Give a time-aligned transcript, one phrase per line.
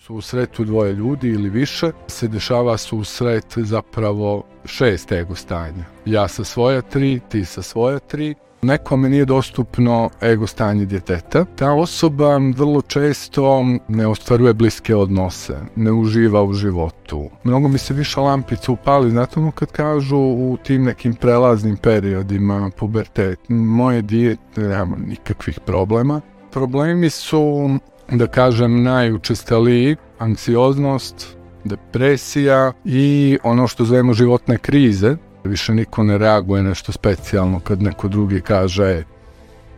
[0.00, 5.84] susretu dvoje ljudi ili više se dešava susret zapravo šest ego stanja.
[6.04, 8.34] Ja sa svoja tri, ti sa svoja tri.
[8.62, 11.44] Nekome nije dostupno ego stanje djeteta.
[11.56, 17.30] Ta osoba vrlo često ne ostvaruje bliske odnose, ne uživa u životu.
[17.44, 22.70] Mnogo mi se više lampica upali, znate ono kad kažu u tim nekim prelaznim periodima,
[22.76, 26.20] pubertet, moje dijete nema nikakvih problema.
[26.50, 27.70] Problemi su
[28.10, 35.16] da kažem, najučestaliji anksioznost, depresija i ono što zovemo životne krize.
[35.44, 39.04] Više niko ne reaguje nešto specijalno kad neko drugi kaže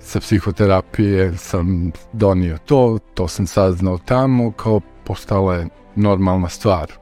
[0.01, 6.93] sa psihoterapije sam donio to, to sam saznao tamo, kao postala je normalna stvar.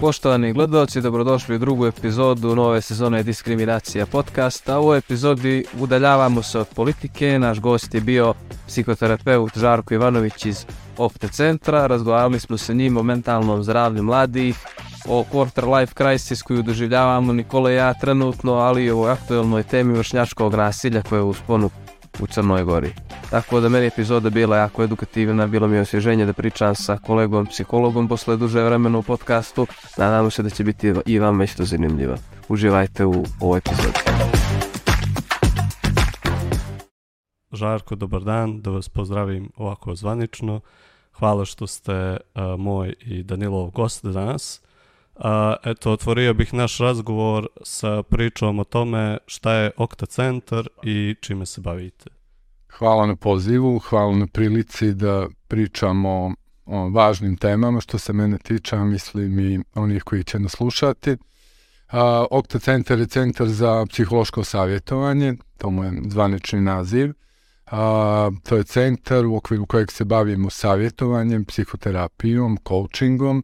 [0.00, 4.78] Poštovani gledalci, dobrodošli u drugu epizodu nove sezone Diskriminacija podcasta.
[4.78, 7.38] U ovoj epizodi udaljavamo se od politike.
[7.38, 8.34] Naš gost je bio
[8.66, 10.64] psihoterapeut Žarko Ivanović iz
[10.98, 11.86] Opte centra.
[11.86, 14.58] Razgovarali smo sa njim o mentalnom zdravlju mladih,
[15.08, 19.98] o quarter life crisis koju doživljavamo Nikola i ja trenutno, ali i o aktuelnoj temi
[19.98, 21.70] vršnjačkog nasilja koje je u sponu
[22.20, 22.92] u Crnoj Gori.
[23.30, 27.46] Tako da meni epizoda bila jako edukativna, bilo mi je osvježenje da pričam sa kolegom
[27.46, 29.66] psihologom posle duže vremena u podcastu.
[29.98, 32.16] Nadamo se da će biti i vam isto zanimljiva.
[32.48, 33.98] Uživajte u ovoj epizodi.
[37.52, 40.60] Žarko, dobar dan, da vas pozdravim ovako zvanično.
[41.12, 44.62] Hvala što ste uh, moj i Danilov gost danas.
[45.20, 51.14] A, eto, otvorio bih naš razgovor sa pričom o tome šta je Okta centar i
[51.20, 52.10] čime se bavite.
[52.78, 56.34] Hvala na pozivu, hvala na prilici da pričamo
[56.66, 61.16] o važnim temama što se mene tiče, mislim i onih koji će nas slušati.
[61.88, 67.12] A, Okta centar je centar za psihološko savjetovanje, to mu je zvanični naziv.
[67.66, 73.42] A, to je centar u okviru kojeg se bavimo savjetovanjem, psihoterapijom, coachingom,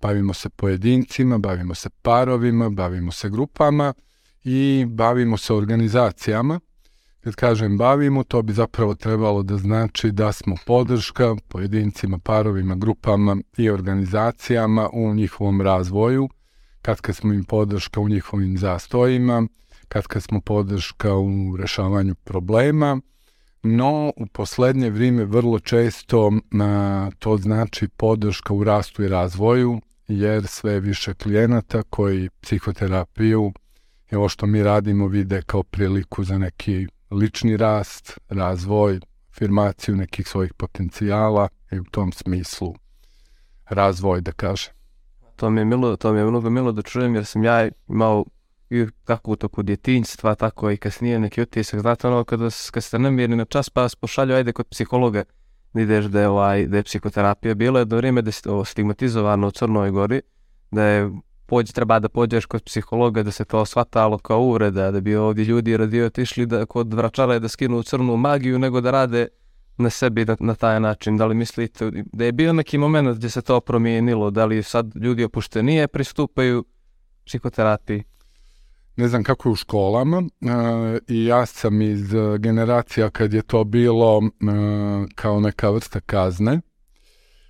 [0.00, 3.94] Bavimo se pojedincima, bavimo se parovima, bavimo se grupama
[4.44, 6.60] i bavimo se organizacijama.
[7.20, 13.36] Kad kažem bavimo, to bi zapravo trebalo da znači da smo podrška pojedincima, parovima, grupama
[13.56, 16.28] i organizacijama u njihovom razvoju,
[16.82, 19.46] kad kad smo im podrška u njihovim zastojima,
[19.88, 23.00] kad kad smo podrška u rešavanju problema,
[23.62, 30.46] no u poslednje vrijeme vrlo često a, to znači podrška u rastu i razvoju, jer
[30.46, 33.52] sve više klijenata koji psihoterapiju
[34.10, 39.00] i ovo što mi radimo vide kao priliku za neki lični rast, razvoj,
[39.30, 42.74] afirmaciju nekih svojih potencijala i u tom smislu
[43.68, 44.72] razvoj, da kažem.
[45.36, 48.24] To mi je milo, to mi je mnogo milo da čujem jer sam ja imao
[48.70, 51.80] i kako u toku djetinjstva, tako i kasnije neki utisak.
[51.80, 55.24] Znate ono kada, kada ste namirni na čas pa vas pošalju, ajde kod psihologa,
[55.74, 59.90] ideš da je, ovaj, da je psihoterapija bilo jedno vrijeme da je stigmatizovano u Crnoj
[59.90, 60.20] Gori,
[60.70, 61.10] da je
[61.46, 65.44] pođe, treba da pođeš kod psihologa da se to shvatalo kao uvreda, da bi ovdje
[65.44, 69.28] ljudi radio otišli da, kod vračara da skinu crnu magiju nego da rade
[69.76, 71.16] na sebi na, na taj način.
[71.16, 74.96] Da li mislite da je bio neki moment gdje se to promijenilo, da li sad
[74.96, 76.64] ljudi opuštenije pristupaju
[77.26, 78.04] psihoterapiji?
[78.96, 80.24] Ne znam kako je u školama e,
[81.08, 84.26] i ja sam iz generacija kad je to bilo e,
[85.14, 86.60] kao neka vrsta kazne.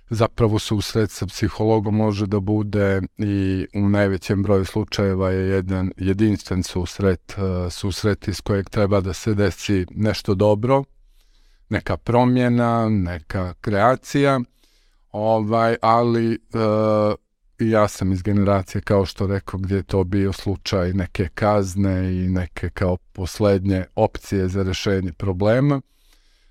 [0.09, 6.63] Zapravo susret sa psihologom može da bude i u najvećem broju slučajeva je jedan jedinstven
[6.63, 10.83] susret, e, susret iz kojeg treba da se desi nešto dobro,
[11.69, 14.39] neka promjena, neka kreacija,
[15.11, 16.39] ovaj, ali
[17.61, 22.13] e, ja sam iz generacije, kao što rekao, gdje je to bio slučaj neke kazne
[22.13, 25.81] i neke kao poslednje opcije za rešenje problema.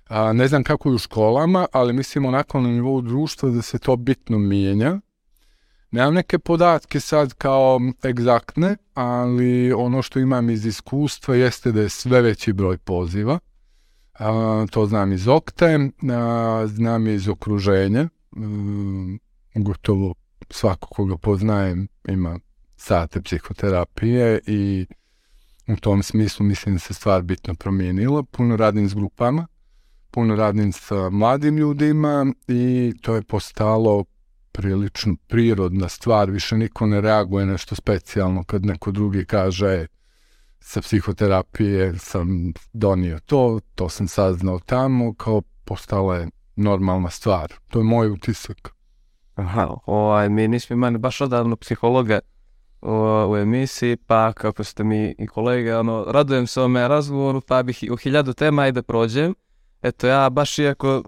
[0.07, 3.79] A, ne znam kako je u školama, ali mislim onako na nivou društva da se
[3.79, 4.99] to bitno mijenja.
[5.91, 11.89] Nemam neke podatke sad kao egzaktne, ali ono što imam iz iskustva jeste da je
[11.89, 13.39] sve veći broj poziva.
[14.19, 18.39] A, to znam iz okte, a, znam iz okruženja, a,
[19.55, 20.13] gotovo
[20.51, 22.39] svako koga poznajem ima
[22.77, 24.85] sate psihoterapije i
[25.67, 28.23] u tom smislu mislim da se stvar bitno promijenila.
[28.23, 29.47] Puno radim s grupama,
[30.11, 34.05] puno radim sa mladim ljudima i to je postalo
[34.51, 36.31] prilično prirodna stvar.
[36.31, 39.85] Više niko ne reaguje nešto specijalno kad neko drugi kaže
[40.59, 47.53] sa psihoterapije sam donio to, to sam saznao tamo, kao postala je normalna stvar.
[47.69, 48.80] To je moj utisak.
[49.41, 52.19] Aha, ovaj, mi nismo imali baš odavno psihologa
[52.81, 52.91] u,
[53.29, 57.83] u emisiji, pa kako ste mi i kolege, ono, radujem se ovome razgovoru, pa bih
[57.91, 59.35] u hiljadu tema i da prođem.
[59.81, 61.03] Eto, ja baš iako,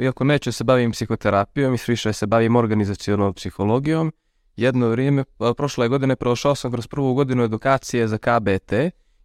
[0.00, 4.12] iako neću se bavim psihoterapijom i više se bavim organizacijonom psihologijom,
[4.56, 5.24] jedno vrijeme,
[5.56, 8.72] prošle godine prošao sam kroz prvu godinu edukacije za KBT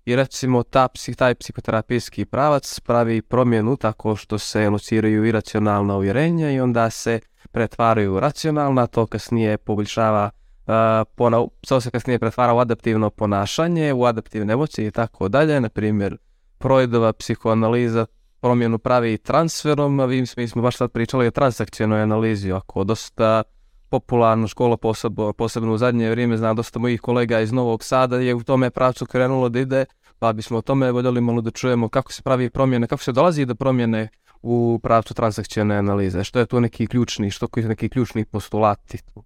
[0.05, 6.59] i recimo ta, taj psihoterapijski pravac pravi promjenu tako što se lociraju iracionalna uvjerenja i
[6.59, 7.19] onda se
[7.51, 10.29] pretvaraju u racionalna, to kasnije poboljšava
[10.67, 15.69] uh, to se kasnije pretvara u adaptivno ponašanje, u adaptivne emocije i tako dalje, na
[15.69, 16.17] primjer
[16.61, 18.05] Freudova psihoanaliza
[18.41, 23.43] promjenu pravi transferom, a mi smo baš sad pričali o transakcionoj analizi, ako dosta
[23.89, 28.35] popularna škola, posebno, posebno u zadnje vrijeme, znam dosta mojih kolega iz Novog Sada je
[28.35, 29.85] u tome pravcu krenulo da ide,
[30.19, 33.45] pa bismo o tome voljeli malo da čujemo kako se pravi promjene, kako se dolazi
[33.45, 34.07] do promjene
[34.41, 39.23] u pravcu transakcijone analize, što je tu neki ključni, što je neki ključni postulati tu.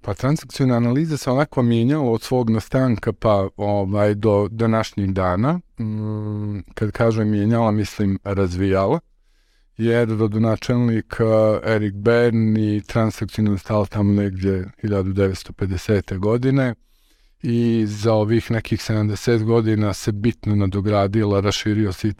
[0.00, 5.60] Pa transakcijna analiza se onako mijenjala od svog nastanka pa ovaj, do današnjih dana.
[5.80, 9.00] Mm, kad kažem mijenjala, mislim razvijala.
[9.76, 16.18] Jer rodonačelnik uh, Erik Bern i transakcijno stalo tamo negdje 1950.
[16.18, 16.74] godine
[17.42, 22.14] i za ovih nekih 70 godina se bitno nadogradila, raširio se i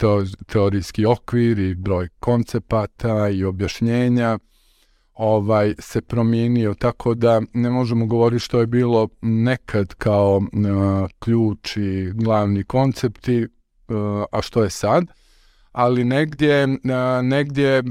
[0.46, 4.38] teorijski okvir i broj koncepata i objašnjenja.
[5.14, 10.44] Ovaj se promijenio tako da ne možemo govoriti što je bilo nekad kao uh,
[11.18, 13.46] ključ i glavni koncepti
[14.32, 15.04] a što je sad.
[15.72, 16.72] Ali negdje uh,
[17.22, 17.82] negdje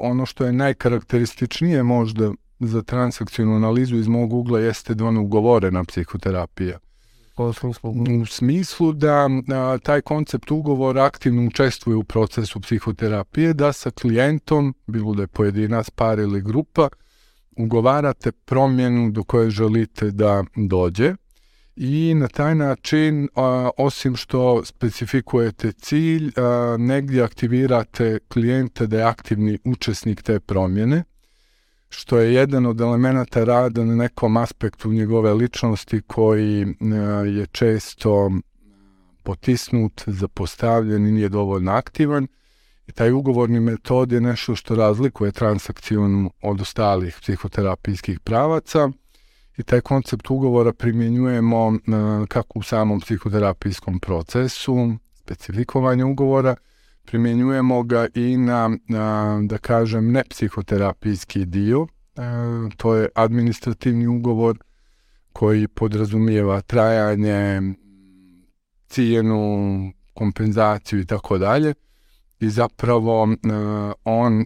[0.00, 2.30] ono što je najkarakterističnije možda
[2.60, 6.78] za transakcijnu analizu iz mog ugla jeste da ona ugovorena psihoterapija.
[8.20, 14.74] U smislu da a, taj koncept ugovora aktivno učestvuje u procesu psihoterapije, da sa klijentom,
[14.86, 16.88] bilo da je pojedinac, par ili grupa,
[17.56, 21.14] ugovarate promjenu do koje želite da dođe
[21.76, 29.04] i na taj način, a, osim što specifikujete cilj, a, negdje aktivirate klijenta da je
[29.04, 31.04] aktivni učesnik te promjene,
[31.90, 36.66] što je jedan od elemenata rada na nekom aspektu njegove ličnosti koji e,
[37.28, 38.30] je često
[39.22, 42.26] potisnut, zapostavljen i nije dovoljno aktivan.
[42.86, 48.90] I taj ugovorni metod je nešto što razlikuje transakcijonu od ostalih psihoterapijskih pravaca
[49.56, 51.80] i taj koncept ugovora primjenjujemo e,
[52.28, 56.56] kako u samom psihoterapijskom procesu, specifikovanje ugovora,
[57.04, 61.86] primjenjujemo ga i na, na da kažem, nepsihoterapijski dio.
[62.16, 62.20] E,
[62.76, 64.58] to je administrativni ugovor
[65.32, 67.60] koji podrazumijeva trajanje,
[68.88, 71.74] cijenu, kompenzaciju i tako dalje.
[72.40, 73.36] I zapravo e,
[74.04, 74.44] on e,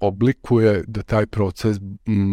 [0.00, 1.76] oblikuje da taj proces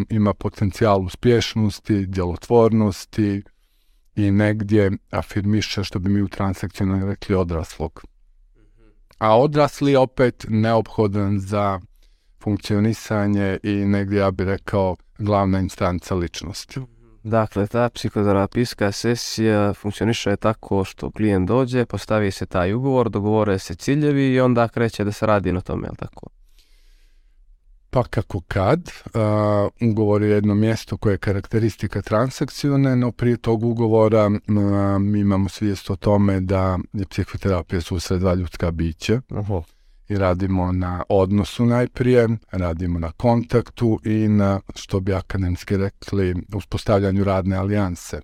[0.10, 3.44] ima potencijal uspješnosti, djelotvornosti
[4.16, 8.06] i negdje afirmiše, što bi mi u transakcijnoj rekli, odraslog
[9.18, 11.80] a odrasli opet neophodan za
[12.44, 16.80] funkcionisanje i negdje ja bih rekao glavna instanca ličnosti.
[17.24, 23.76] Dakle, ta psihoterapijska sesija funkcioniše tako što klijent dođe, postavi se taj ugovor, dogovore se
[23.76, 26.28] ciljevi i onda kreće da se radi na tome, je tako?
[27.96, 33.64] Pa kako kad, uh, ugovor je jedno mjesto koje je karakteristika transakcijone, no prije tog
[33.64, 39.62] ugovora uh, mi imamo svijest o tome da je psihoterapija susred dva ljudska bića Aha.
[40.10, 47.24] i radimo na odnosu najprije, radimo na kontaktu i na, što bi akademski rekli, uspostavljanju
[47.24, 48.22] radne alijanse.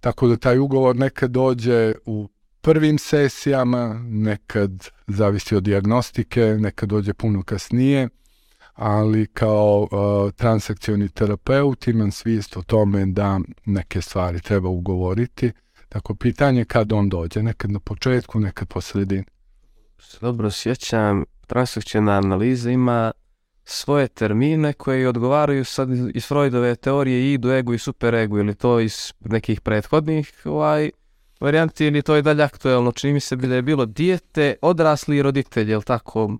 [0.00, 2.28] Tako da taj ugovor nekad dođe u
[2.60, 8.08] prvim sesijama, nekad zavisi od diagnostike, nekad dođe puno kasnije,
[8.74, 15.52] ali kao uh, transakcioni terapeut imam svijest o tome da neke stvari treba ugovoriti.
[15.88, 19.24] Tako pitanje kad on dođe, nekad na početku, nekad po sredini.
[20.20, 23.12] Dobro sjećam, transakcijna analiza ima
[23.64, 28.80] svoje termine koji odgovaraju sad iz Freudove teorije i idu ego i superego ili to
[28.80, 30.90] iz nekih prethodnih ovaj,
[31.40, 32.92] varijanti ili to je dalje aktuelno.
[32.92, 36.36] Čini mi se da je bilo dijete, odrasli i roditelji, je tako?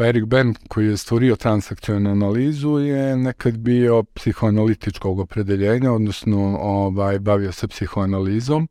[0.00, 7.18] Pa Erik Ben, koji je stvorio transakcijonu analizu, je nekad bio psihoanalitičkog opredeljenja, odnosno ovaj,
[7.18, 8.68] bavio se psihoanalizom.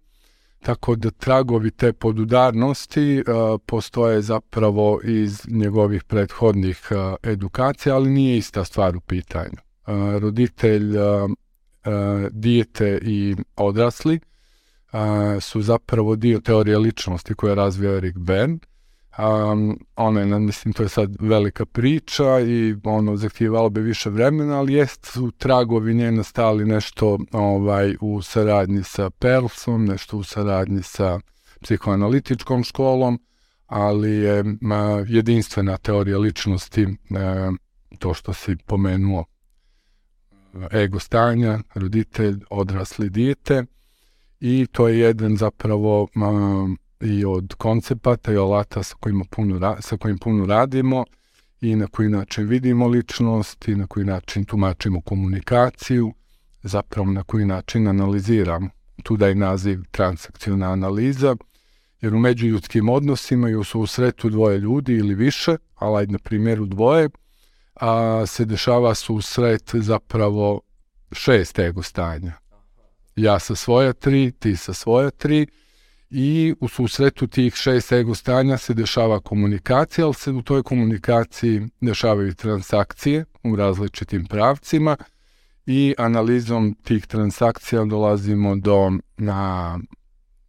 [0.60, 8.38] Tako da tragovi te podudarnosti uh, postoje zapravo iz njegovih prethodnih uh, edukacija, ali nije
[8.38, 9.58] ista stvar u pitanju.
[9.88, 10.94] Uh, roditelj,
[12.32, 14.20] dijete i odrasli
[15.42, 18.60] su zapravo dio teorije ličnosti koje je razvio Erik Bern,
[19.20, 24.60] Um, ono je, mislim, to je sad velika priča i ono, zahtijevalo bi više vremena,
[24.60, 30.84] ali jest su tragovi nje nastali nešto ovaj, u saradnji sa Perlsom, nešto u saradnji
[30.84, 31.20] sa
[31.62, 33.20] psihoanalitičkom školom,
[33.66, 36.88] ali je ma, jedinstvena teorija ličnosti e,
[38.00, 39.26] to što si pomenuo.
[40.72, 43.64] Ego stanja, roditelj, odrasli dijete
[44.40, 46.32] i to je jedan zapravo ma,
[47.02, 51.06] i od koncepata i alata sa kojima puno, sa kojim puno radimo
[51.62, 56.14] i na koji način vidimo ličnost i na koji način tumačimo komunikaciju,
[56.64, 58.70] zapravo na koji način analiziramo.
[59.04, 61.36] Tu da je naziv transakcijona analiza,
[62.02, 67.10] jer u međuljudskim odnosima i u susretu dvoje ljudi ili više, ali na primjeru dvoje,
[67.76, 70.62] a, se dešava susret zapravo
[71.12, 72.34] šest ego stanja.
[73.16, 75.48] Ja sa svoja tri, ti sa svoja tri,
[76.10, 81.68] i u susretu tih šest ego stanja se dešava komunikacija, ali se u toj komunikaciji
[81.82, 84.98] dešavaju transakcije u različitim pravcima
[85.66, 89.80] i analizom tih transakcija dolazimo do na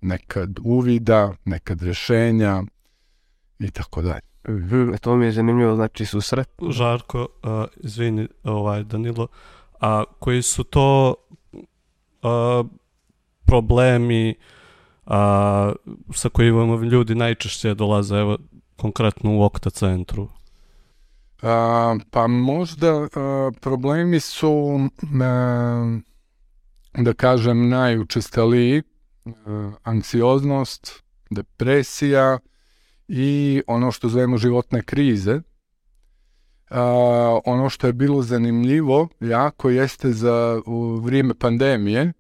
[0.00, 2.62] nekad uvida, nekad rešenja
[3.58, 4.30] i tako dalje.
[4.48, 6.48] Mhm, to mi je zanimljivo, znači susret.
[6.70, 9.26] Žarko, uh, izvini, ovaj, Danilo,
[9.80, 11.14] a koji su to
[12.22, 12.66] uh,
[13.44, 14.34] problemi
[15.10, 15.72] a,
[16.14, 18.38] sa kojima ljudi najčešće dolaze, evo,
[18.76, 20.28] konkretno u Okta centru?
[21.42, 24.80] A, pa možda a, problemi su,
[25.22, 25.98] a,
[26.94, 28.82] da kažem, najučestaliji,
[29.26, 32.38] a, anksioznost, depresija
[33.08, 35.40] i ono što zovemo životne krize.
[36.70, 42.12] A, ono što je bilo zanimljivo jako jeste za u vrijeme pandemije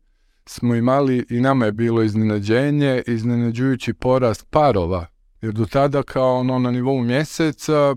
[0.46, 5.06] smo imali i nama je bilo iznenađenje, iznenađujući porast parova.
[5.42, 7.96] Jer do tada kao ono na nivou mjeseca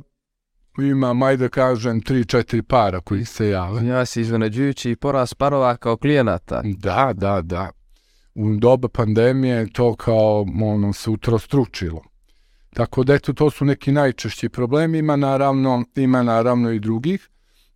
[0.79, 3.87] ima, maj da kažem, 3-4 para koji se jave.
[3.87, 6.61] Ja si iznenađujući porast parova kao klijenata.
[6.63, 7.69] Da, da, da.
[8.35, 12.01] U doba pandemije to kao ono se utrostručilo.
[12.73, 14.97] Tako da eto, to su neki najčešći problemi.
[14.97, 17.29] Ima naravno, ima naravno i drugih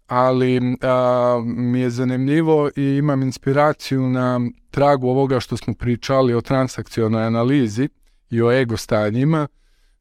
[0.08, 4.40] ali a, mi je zanimljivo i imam inspiraciju na
[4.72, 7.90] tragu ovoga što smo pričali o transakcionoj analizi
[8.30, 9.48] i o ego stanjima,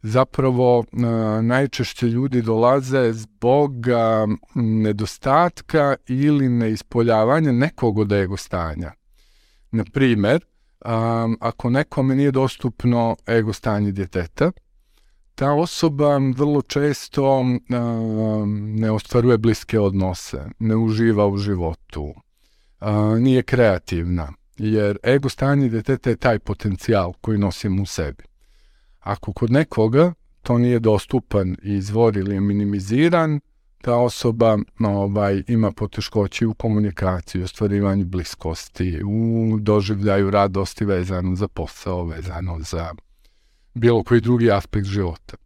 [0.03, 8.93] zapravo a, najčešće ljudi dolaze zbog a, nedostatka ili neispoljavanja nekog od ego stanja.
[9.71, 10.45] Na primer,
[10.81, 14.53] a, ako nekome nije dostupno ego stanje djeteta,
[15.37, 17.45] ta osoba vrlo često
[18.75, 22.15] ne ostvaruje bliske odnose, ne uživa u životu,
[23.19, 28.25] nije kreativna, jer ego stanje deteta je taj potencijal koji nosimo u sebi.
[29.01, 30.13] Ako kod nekoga
[30.43, 33.41] to nije dostupan izvor ili je minimiziran,
[33.83, 41.49] ta osoba ovaj, ima poteškoći u komunikaciji, u ostvarivanju bliskosti, u doživljaju radosti vezano za
[41.49, 42.95] posao, vezano za
[43.77, 45.37] bilo koji drugi aspekt života.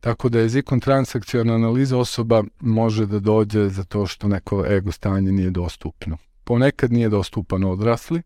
[0.00, 5.32] Tako da jezikom transakcijona analiza osoba može da dođe za to što neko ego stanje
[5.32, 6.16] nije dostupno.
[6.44, 8.22] Ponekad nije dostupan odrasli.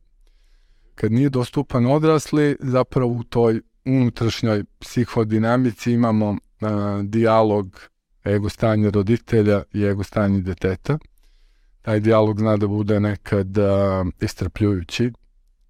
[0.94, 7.80] Kad nije dostupan odrasli, zapravo u toj unutrašnjoj psihodinamici imamo a, dijalog
[8.24, 10.98] ego stanja roditelja i ego stanja deteta.
[11.82, 15.12] Taj dijalog zna da bude nekad a, istrpljujući,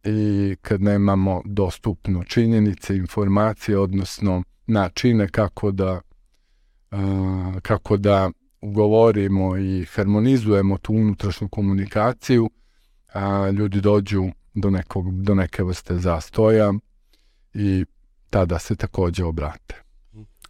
[0.05, 6.01] i kad nemamo dostupno činjenice, informacije, odnosno načine kako da,
[6.91, 12.51] a, kako da ugovorimo i harmonizujemo tu unutrašnju komunikaciju,
[13.13, 14.25] a, ljudi dođu
[14.55, 16.73] do, nekog, do neke vrste zastoja
[17.55, 17.85] i
[18.31, 19.83] tada se takođe obrate.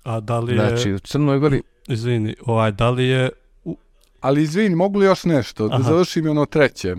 [0.03, 0.69] A da li je...
[0.69, 1.63] Znači, u Crnoj Gori...
[1.89, 3.31] Izvini, ovaj, da li je...
[4.21, 5.69] Ali izvini, mogu li još nešto?
[5.69, 5.83] Da Aha.
[5.83, 6.97] završim ono treće.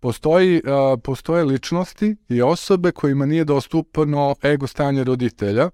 [0.00, 5.70] Postoji, a, postoje ličnosti i osobe kojima nije dostupno ego stanje roditelja.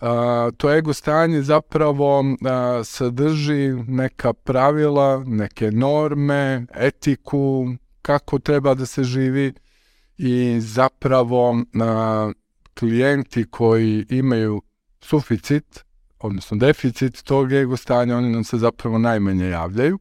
[0.00, 7.66] A, to ego stanje zapravo a, sadrži neka pravila, neke norme, etiku,
[8.02, 9.52] kako treba da se živi
[10.18, 12.32] i zapravo a,
[12.78, 14.62] klijenti koji imaju
[15.00, 15.84] suficit,
[16.18, 19.98] odnosno deficit tog ego stanja, oni nam se zapravo najmanje javljaju.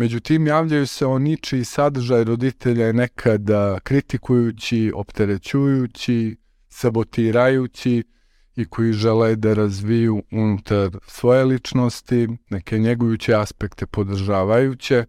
[0.00, 6.36] Međutim, javljaju se o ničiji sadržaj roditelja je nekada kritikujući, opterećujući,
[6.68, 8.04] sabotirajući
[8.56, 15.04] i koji žele da razviju unutar svoje ličnosti, neke njegujuće aspekte podržavajuće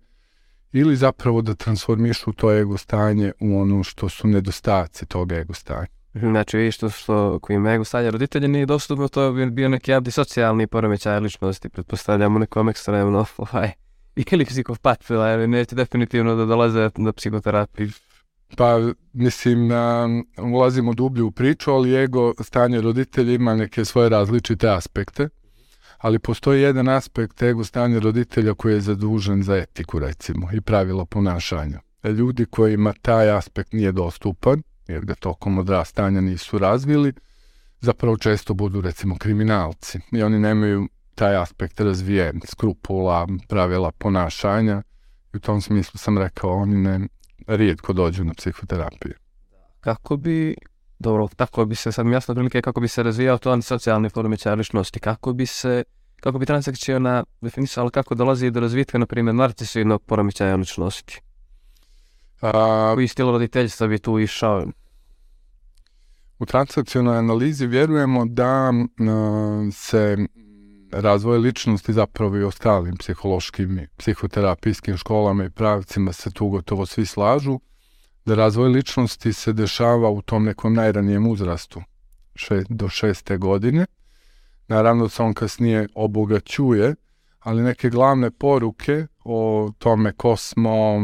[0.72, 5.88] ili zapravo da transformišu to ego stanje u ono što su nedostaci tog ego stanja.
[6.14, 10.68] Znači, vidiš to što koji imaju stanje roditelja nije dostupno, to je bio neki antisocijalni
[10.68, 13.81] poremećaj ličnosti, pretpostavljamo nekom ekstremno, ovaj,
[14.16, 17.90] ili psikopat, ali neće definitivno da dolaze na psihoterapiju.
[18.58, 18.80] Pa,
[19.14, 25.30] mislim, um, ulazimo dublje u priču, ali ego stanje roditelja ima neke svoje različite aspekte,
[25.98, 31.06] ali postoji jedan aspekt ego stanja roditelja koji je zadužen za etiku, recimo, i pravila
[31.06, 31.80] ponašanja.
[32.04, 37.14] Ljudi kojima taj aspekt nije dostupan, jer ga tokom odrastanja nisu razvili,
[37.80, 40.00] zapravo često budu, recimo, kriminalci.
[40.12, 44.82] I oni nemaju taj aspekt razvijen, skrupula, pravila ponašanja.
[45.34, 47.08] I u tom smislu sam rekao, oni ne,
[47.48, 49.14] rijetko dođu na psihoterapiju.
[49.80, 50.56] Kako bi,
[51.00, 55.00] dobro, tako bi se, sam jasno prilike kako bi se razvijao to antisocijalni poremećaj ličnosti,
[55.00, 55.84] kako bi se,
[56.20, 61.22] kako bi transakcijona definisala kako dolazi do razvitka, na primjer, narcisoidnog poremećaja ličnosti.
[62.42, 64.66] A, Koji stil roditeljstva bi tu išao?
[66.40, 68.72] U transakcionoj analizi vjerujemo da
[69.72, 70.18] se
[70.92, 77.06] razvoj ličnosti zapravo i ostalim psihološkim i psihoterapijskim školama i pravcima se tu gotovo svi
[77.06, 77.60] slažu,
[78.26, 81.82] da razvoj ličnosti se dešava u tom nekom najranijem uzrastu,
[82.36, 83.86] še, do šeste godine.
[84.68, 86.96] Naravno se on kasnije obogaćuje,
[87.40, 91.02] ali neke glavne poruke o tome ko smo,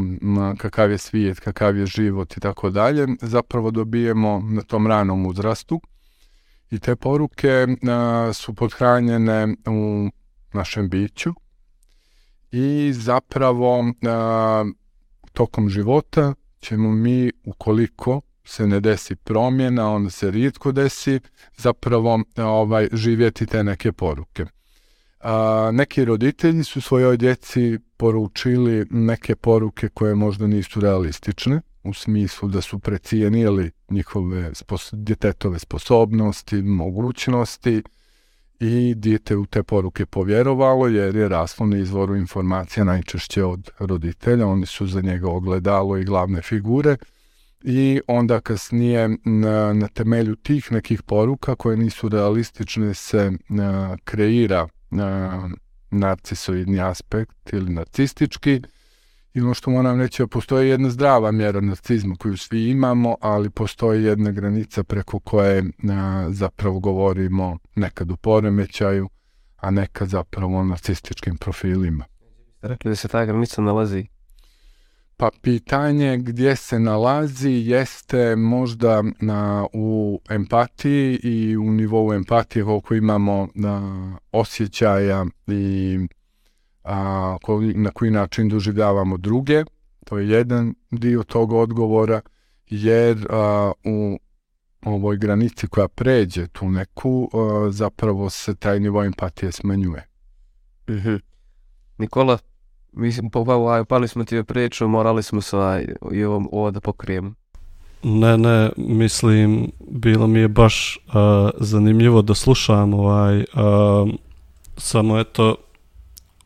[0.58, 5.82] kakav je svijet, kakav je život i tako dalje, zapravo dobijemo na tom ranom uzrastu
[6.72, 10.10] i te poruke a, su podhranjene u
[10.54, 11.34] našem biću
[12.52, 14.66] i zapravo a,
[15.34, 21.20] tokom života ćemo mi, ukoliko se ne desi promjena, onda se rijetko desi,
[21.58, 24.46] zapravo ovaj, živjeti te neke poruke.
[25.20, 32.50] A, neki roditelji su svojoj djeci poručili neke poruke koje možda nisu realistične, u smislu
[32.50, 37.84] da su precijenili njihove spos djetetove sposobnosti, mogućnosti
[38.60, 44.48] i dijete u te poruke povjerovalo jer je raslo na izvoru informacija najčešće od roditelja,
[44.48, 46.98] oni su za njega ogledalo i glavne figure
[47.64, 54.68] i onda kasnije na, na temelju tih nekih poruka koje nisu realistične se a, kreira
[54.92, 55.50] a,
[55.92, 58.62] narcisoidni aspekt ili narcistički
[59.38, 64.04] I ono što moram reći, postoji jedna zdrava mjera narcizma koju svi imamo, ali postoji
[64.04, 69.10] jedna granica preko koje a, zapravo govorimo nekad u poremećaju,
[69.58, 72.06] a nekad zapravo o narcističkim profilima.
[72.62, 74.08] Rekli da se ta granica nalazi?
[75.18, 82.96] Pa pitanje gdje se nalazi jeste možda na, u empatiji i u nivou empatije koliko
[82.96, 86.00] imamo na, osjećaja i
[86.88, 89.64] a, koji, na koji način doživljavamo druge.
[90.06, 92.22] To je jedan dio tog odgovora,
[92.68, 94.20] jer a, u
[94.86, 100.08] ovoj granici koja pređe tu neku, a, zapravo se taj nivo empatije smanjuje.
[100.90, 101.20] Mm -hmm.
[101.98, 102.38] Nikola,
[102.92, 107.34] mislim, pa, pali smo ti priču, morali smo se ovaj, i ovo, ovo da pokrijemo.
[108.04, 111.14] Ne, ne, mislim, bilo mi je baš uh,
[111.60, 113.46] zanimljivo da slušam ovaj, uh,
[114.78, 115.56] samo eto,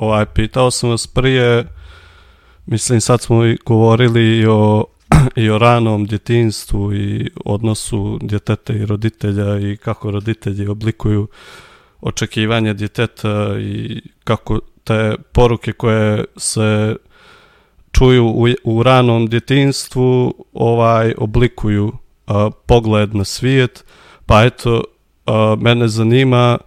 [0.02, 1.68] ovaj, pitao sam vas prije,
[2.66, 4.86] mislim sad smo i govorili i o,
[5.36, 11.28] i o ranom djetinstvu i odnosu djeteta i roditelja i kako roditelji oblikuju
[12.02, 16.96] očekivanje djeteta i kako te poruke koje se
[17.92, 21.92] čuju u, u ranom djetinstvu ovaj oblikuju
[22.28, 23.86] a, pogled na svijet.
[24.26, 24.84] Pa eto
[25.26, 26.58] a, mene zanima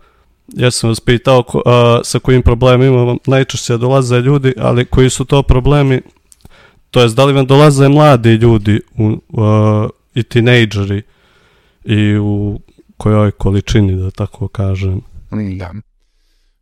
[0.48, 5.24] ja sam vas pitao ko, a, sa kojim problemima najčešće dolaze ljudi, ali koji su
[5.24, 6.02] to problemi,
[6.90, 11.02] to jest da li vam dolaze mladi ljudi u, a, i tinejdžeri
[11.84, 12.60] i u
[12.96, 15.00] kojoj količini, da tako kažem?
[15.30, 15.72] Da.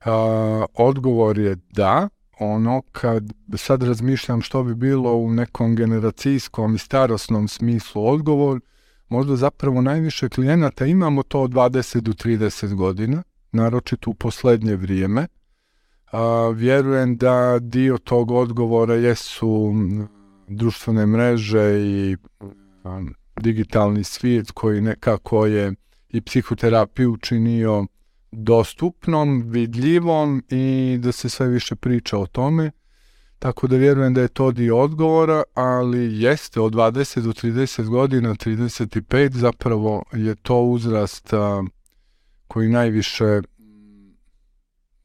[0.05, 3.25] A, odgovor je da, ono kad
[3.57, 8.61] sad razmišljam što bi bilo u nekom generacijskom i starosnom smislu odgovor,
[9.09, 15.27] možda zapravo najviše klijenata imamo to od 20 do 30 godina, naročito u poslednje vrijeme.
[16.13, 19.73] A, vjerujem da dio tog odgovora jesu
[20.49, 22.17] društvene mreže i
[22.85, 23.03] a,
[23.41, 25.73] digitalni svijet koji nekako je
[26.09, 27.87] i psihoterapiju učinio
[28.33, 32.71] dostupnom, vidljivom i da se sve više priča o tome.
[33.39, 38.35] Tako da vjerujem da je to dio odgovora, ali jeste od 20 do 30 godina,
[38.35, 41.65] 35 zapravo je to uzrast a,
[42.53, 43.41] koji najviše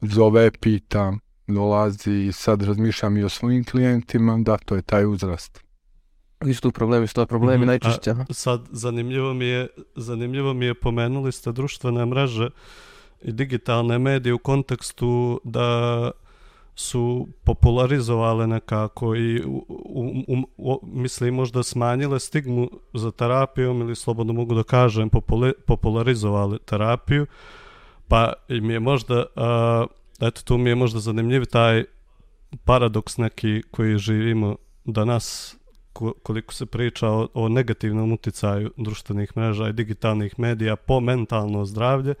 [0.00, 1.12] zove, pita,
[1.46, 5.64] dolazi i sad razmišljam i o svojim klijentima, da, to je taj uzrast.
[6.46, 8.10] isto problemi, sto problemi Mhm, najčešće.
[8.10, 12.50] a Sad, zanimljivo mi je, zanimljivo mi je pomenuli ste društvene mreže
[13.22, 16.10] i digitalne medije u kontekstu da
[16.80, 24.32] su popularizovale nekako i u, u, u, mislim možda smanjile stigmu za terapijom ili slobodno
[24.32, 27.26] mogu da kažem populi- terapiju
[28.08, 29.86] pa i mi je možda a,
[30.20, 31.84] eto tu mi je možda zanimljiv taj
[32.64, 35.56] paradoks neki koji živimo danas
[35.92, 41.64] ko- koliko se priča o, o negativnom uticaju društvenih mreža i digitalnih medija po mentalno
[41.64, 42.14] zdravlje,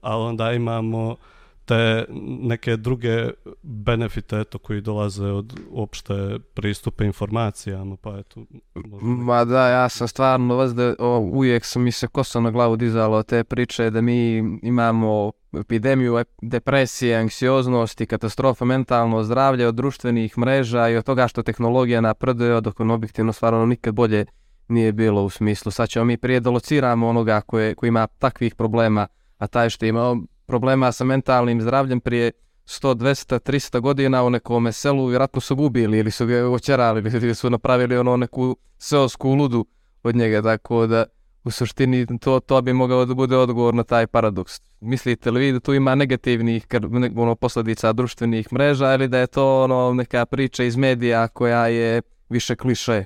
[0.00, 1.16] ali onda imamo
[1.64, 2.04] te
[2.40, 3.30] neke druge
[3.62, 8.44] benefite eto, koji dolaze od opšte pristupe informacijama, pa eto...
[8.74, 12.50] možda Ma da, ja sam stvarno vas da o, uvijek su mi se kosa na
[12.50, 19.74] glavu dizalo te priče da mi imamo epidemiju ep- depresije, anksioznosti, katastrofa mentalno zdravlje od
[19.74, 24.24] društvenih mreža i od toga što tehnologija napreduje, dok on objektivno stvarno nikad bolje
[24.68, 25.72] nije bilo u smislu.
[25.72, 29.06] Sad ćemo mi prije da lociramo onoga koje, koji ima takvih problema,
[29.38, 32.32] a taj što je imao problema sa mentalnim zdravljem prije
[32.66, 37.10] 100, 200, 300 godina u nekome selu, vjerojatno su ga ubili ili su ga očerali
[37.22, 39.66] ili su napravili ono neku seosku ludu
[40.02, 41.04] od njega, tako da
[41.44, 44.60] u suštini to, to bi mogao da bude odgovor na taj paradoks.
[44.80, 46.66] Mislite li vi da tu ima negativnih
[47.16, 52.02] ono, posljedica društvenih mreža ili da je to ono neka priča iz medija koja je
[52.28, 53.04] više kliše?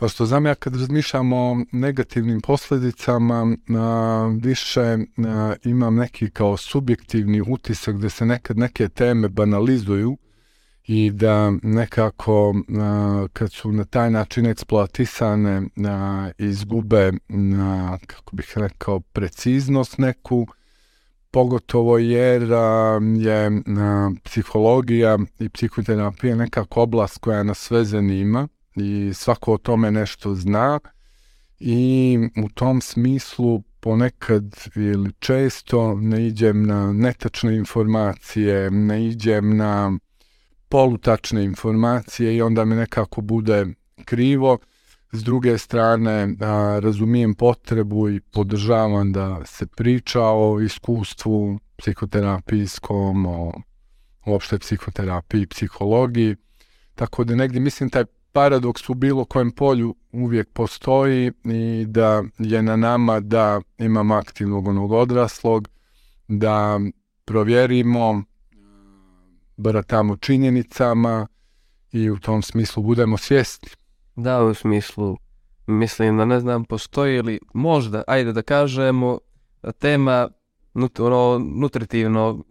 [0.00, 6.56] Pa što znam ja kad razmišljam o negativnim posljedicama, a, više a, imam neki kao
[6.56, 10.16] subjektivni utisak da se nekad neke teme banalizuju
[10.86, 17.12] i da nekako a, kad su na taj način eksploatisane a, izgube,
[17.58, 20.46] a, kako bih rekao, preciznost neku,
[21.30, 28.48] pogotovo jer a, je a, psihologija i psihoterapija nekako oblast koja nas sve zanima
[28.80, 30.80] i svako o tome nešto zna
[31.60, 39.98] i u tom smislu ponekad ili često ne iđem na netačne informacije, ne iđem na
[40.68, 43.66] polutačne informacije i onda mi nekako bude
[44.04, 44.58] krivo.
[45.12, 53.52] S druge strane, a, razumijem potrebu i podržavam da se priča o iskustvu psihoterapijskom, o
[54.26, 56.36] uopšte psihoterapiji, psihologiji.
[56.94, 62.62] Tako da negdje mislim taj paradoks u bilo kojem polju uvijek postoji i da je
[62.62, 65.68] na nama da imamo aktivnog onog odraslog,
[66.28, 66.80] da
[67.24, 68.22] provjerimo,
[69.56, 71.26] baratamo činjenicama
[71.92, 73.68] i u tom smislu budemo svjesni.
[74.16, 75.16] Da, u smislu,
[75.66, 79.18] mislim da ne znam, postoji li možda, ajde da kažemo,
[79.78, 80.28] tema
[81.38, 82.44] nutritivno,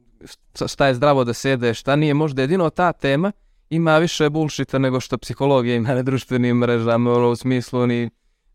[0.65, 3.31] šta- je zdravo da se jede, šta nije, možda jedino ta tema
[3.69, 8.10] ima više bullshita nego što psihologija ima na društvenim mrežama, ono, u smislu ni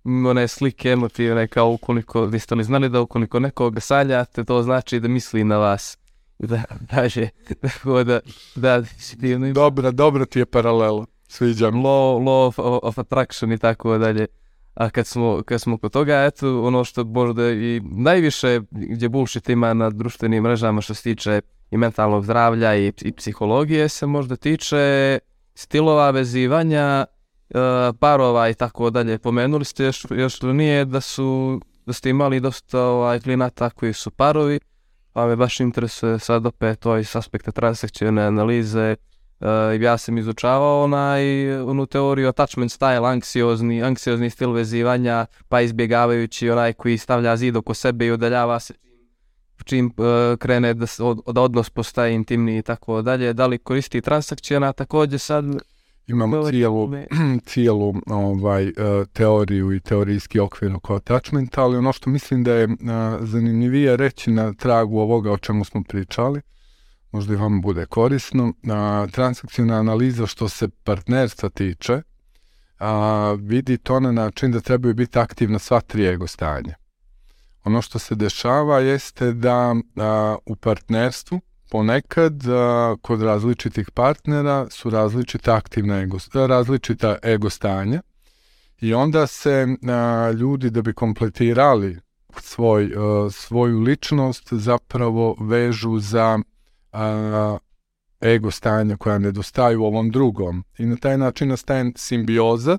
[0.04, 5.00] one slike emotivne, kao ukoliko, vi ste li znali da ukoliko nekoga saljate, to znači
[5.00, 5.98] da misli na vas.
[6.38, 7.28] Da, kaže,
[7.62, 8.20] tako da,
[8.54, 8.82] da,
[9.22, 11.06] ima Dobra, dobra ti je paralela.
[11.28, 11.78] Sviđa mi.
[11.78, 14.26] law, law of, of attraction i tako dalje.
[14.74, 19.48] A kad smo, kad smo kod toga, eto, ono što možda i najviše gdje bullshit
[19.48, 21.40] ima na društvenim mrežama što se tiče
[21.72, 25.18] i mentalnog zdravlja i, i psihologije se možda tiče
[25.54, 27.06] stilova vezivanja,
[27.50, 27.58] e,
[28.00, 29.18] parova i tako dalje.
[29.18, 34.10] Pomenuli ste još, još nije da su da ste imali dosta ovaj, klinata koji su
[34.10, 34.60] parovi,
[35.12, 38.96] pa me baš interesuje sad opet to iz aspekta transakcijone analize,
[39.42, 46.50] Uh, ja sam izučavao onaj, onu teoriju attachment style, anksiozni, anksiozni stil vezivanja, pa izbjegavajući
[46.50, 48.74] onaj koji stavlja zid oko sebe i udaljava se
[49.62, 53.32] čim uh, krene da, se od, da odnos postaje intimniji i tako dalje.
[53.32, 55.44] Da li koristi transakcijona također sad?
[56.06, 56.90] Imamo cijelu,
[57.46, 58.72] cijelu ovaj, e,
[59.12, 62.68] teoriju i teorijski okvir oko attachmenta, ali ono što mislim da je e,
[63.20, 66.40] zanimljivije reći na tragu ovoga o čemu smo pričali,
[67.12, 68.52] možda i vam bude korisno,
[69.12, 72.02] transakcijna analiza što se partnerstva tiče,
[72.78, 76.74] a, vidi to na način da trebaju biti aktivna sva tri ego stanja.
[77.64, 84.90] Ono što se dešava jeste da a, u partnerstvu ponekad a, kod različitih partnera su
[84.90, 88.02] različita aktivna ego, različita ego stanja
[88.80, 91.98] i onda se a, ljudi da bi kompletirali
[92.40, 96.38] svoj, a, svoju ličnost zapravo vežu za
[96.92, 97.58] a,
[98.20, 102.78] ego stanja koja nedostaju ovom drugom i na taj način nastaje simbioza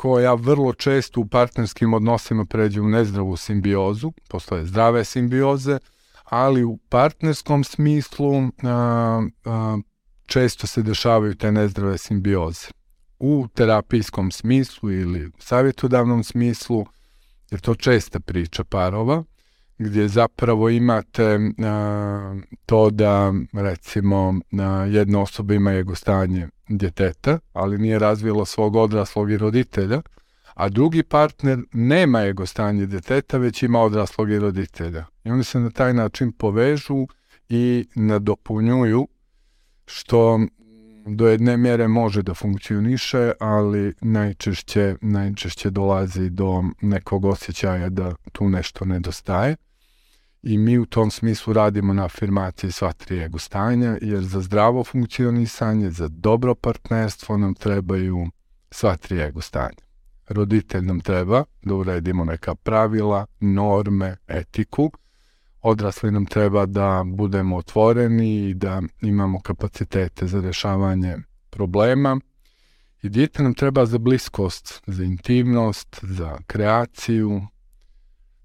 [0.00, 5.78] koja vrlo često u partnerskim odnosima pređe u nezdravu simbiozu, postoje zdrave simbioze,
[6.24, 8.32] ali u partnerskom smislu
[8.62, 9.78] a, a,
[10.26, 12.68] često se dešavaju te nezdrave simbioze.
[13.18, 16.86] u terapijskom smislu ili savjetodavnom smislu,
[17.50, 19.24] jer to česta priča parova,
[19.80, 22.34] gdje zapravo imate a,
[22.66, 29.30] to da recimo a, jedna osoba ima jego stanje djeteta, ali nije razvilo svog odraslog
[29.30, 30.02] i roditelja,
[30.54, 35.04] a drugi partner nema jego stanje djeteta, već ima odraslog i roditelja.
[35.24, 37.06] I oni se na taj način povežu
[37.48, 39.08] i nadopunjuju
[39.86, 40.40] što
[41.06, 48.48] do jedne mjere može da funkcioniše, ali najčešće, najčešće dolazi do nekog osjećaja da tu
[48.48, 49.56] nešto nedostaje.
[50.42, 54.84] I mi u tom smislu radimo na afirmaciji sva tri ego stanja, jer za zdravo
[54.84, 58.26] funkcionisanje, za dobro partnerstvo nam trebaju
[58.70, 59.82] sva tri ego stanja.
[60.28, 64.90] Roditelj nam treba da uredimo neka pravila, norme, etiku,
[65.62, 71.16] odrasli nam treba da budemo otvoreni i da imamo kapacitete za rešavanje
[71.50, 72.20] problema.
[73.02, 77.42] I dijete nam treba za bliskost, za intimnost, za kreaciju,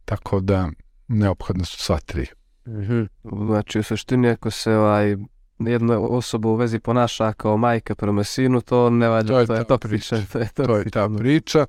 [0.05, 0.69] tako da
[1.08, 2.28] neophodne su sva tri.
[2.65, 3.08] Mm -hmm.
[3.46, 5.15] Znači, u suštini, ako se ovaj,
[5.60, 9.56] jedna osoba u vezi ponaša kao majka prema sinu, to ne vađa, to je, to
[9.56, 10.15] je to priča.
[10.15, 10.28] priča.
[10.32, 11.65] To je, to To je ta priča.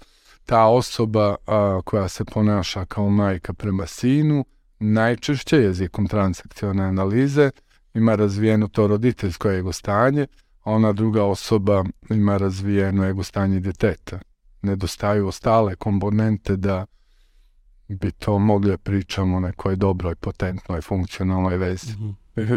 [0.47, 4.45] Ta osoba a, koja se ponaša kao majka prema sinu,
[4.79, 7.51] najčešće jezikom transakcione analize
[7.95, 10.27] ima razvijeno to roditeljsko ego stanje,
[10.63, 14.19] a ona druga osoba ima razvijeno ego stanje djeteta.
[14.63, 16.87] Nedostaju ostale komponente da
[17.89, 21.93] bi to mogli da pričamo o nekoj dobroj, potentnoj, funkcionalnoj vezi.
[22.37, 22.55] Mhm.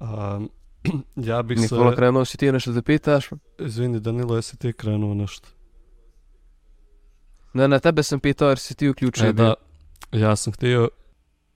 [0.00, 0.40] A,
[1.30, 1.96] ja bih Nikola, se...
[1.96, 3.30] krenuo si ti nešto da pitaš?
[3.58, 5.48] Izvini, Danilo, jesi ti krenuo nešto?
[7.52, 9.26] Ne, ne, tebe sam pitao jer si ti uključio.
[9.26, 9.54] E, da,
[10.12, 10.88] ja sam htio,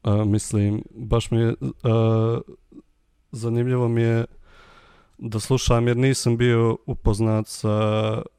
[0.03, 2.41] a, mislim, baš mi je, a,
[3.33, 4.25] zanimljivo mi je
[5.19, 7.79] da slušam jer nisam bio upoznat sa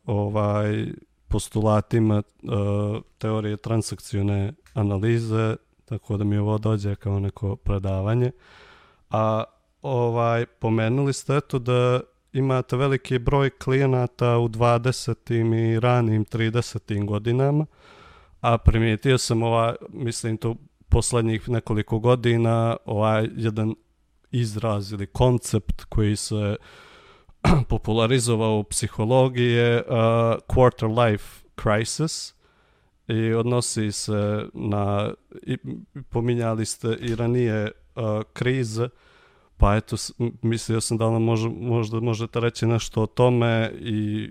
[0.05, 0.85] ovaj
[1.33, 8.31] postulatima a, teorije transakcione analize, tako da mi ovo dođe kao neko predavanje.
[9.09, 9.43] A
[9.81, 11.99] ovaj pomenuli ste eto da
[12.33, 15.75] imate veliki broj klijenata u 20.
[15.75, 17.05] i ranim 30.
[17.05, 17.65] godinama,
[18.41, 20.55] a primijetio sam ovaj, mislim to
[20.89, 23.75] poslednjih nekoliko godina, ovaj jedan
[24.31, 26.55] izraz ili koncept koji se
[27.69, 29.93] popularizovao u psihologiji je uh,
[30.47, 32.33] quarter life crisis
[33.07, 35.57] i odnosi se na, i,
[36.09, 38.03] pominjali ste i ranije uh,
[38.33, 38.89] krize,
[39.57, 39.95] pa eto,
[40.41, 44.29] mislio sam da nam može, možda možete reći nešto o tome i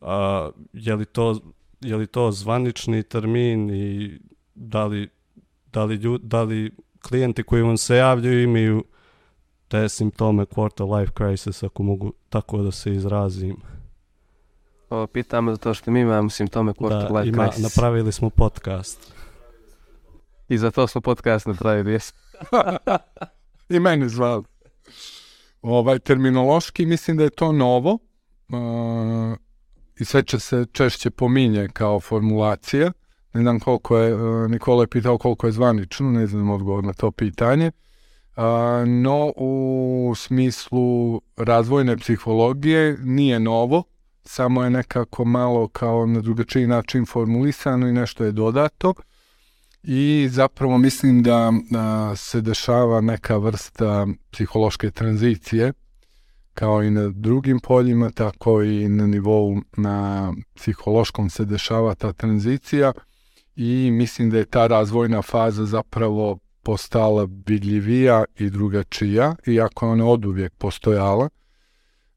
[0.00, 1.40] a, je, li to,
[1.80, 4.18] je li to zvanični termin i
[4.54, 5.08] da li,
[5.72, 6.70] da li, ljud, da li
[7.02, 8.84] klijenti koji vam se javljaju imaju
[9.72, 13.56] te simptome quarter life crisis, ako mogu tako da se izrazim.
[14.90, 17.62] Ovo pitamo zato što mi imamo simptome quarter da, life ima, crisis.
[17.62, 19.12] napravili smo podcast.
[20.48, 22.14] I za to smo podcast napravili, jes.
[23.74, 24.44] I mene zvali.
[25.62, 29.36] Ovaj, terminološki mislim da je to novo uh,
[29.98, 32.92] i sve će se češće pominje kao formulacija.
[33.32, 36.92] Ne znam koliko je, uh, Nikola je pitao koliko je zvanično, ne znam odgovor na
[36.92, 37.66] to pitanje.
[37.66, 37.91] Uh,
[38.86, 43.82] no u smislu razvojne psihologije nije novo,
[44.24, 48.94] samo je nekako malo kao na drugačiji način formulisano i nešto je dodato.
[49.82, 55.72] I zapravo mislim da a, se dešava neka vrsta psihološke tranzicije
[56.54, 62.92] kao i na drugim poljima, tako i na nivou na psihološkom se dešava ta tranzicija.
[63.56, 70.24] I mislim da je ta razvojna faza zapravo postala vidljivija i drugačija, iako ona od
[70.24, 71.28] uvijek postojala,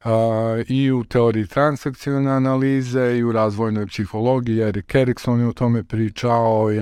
[0.03, 5.83] a, i u teoriji transakcijne analize i u razvojnoj psihologiji, Erik Erikson je o tome
[5.83, 6.79] pričao i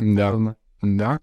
[0.00, 0.54] Da.
[0.82, 1.18] da.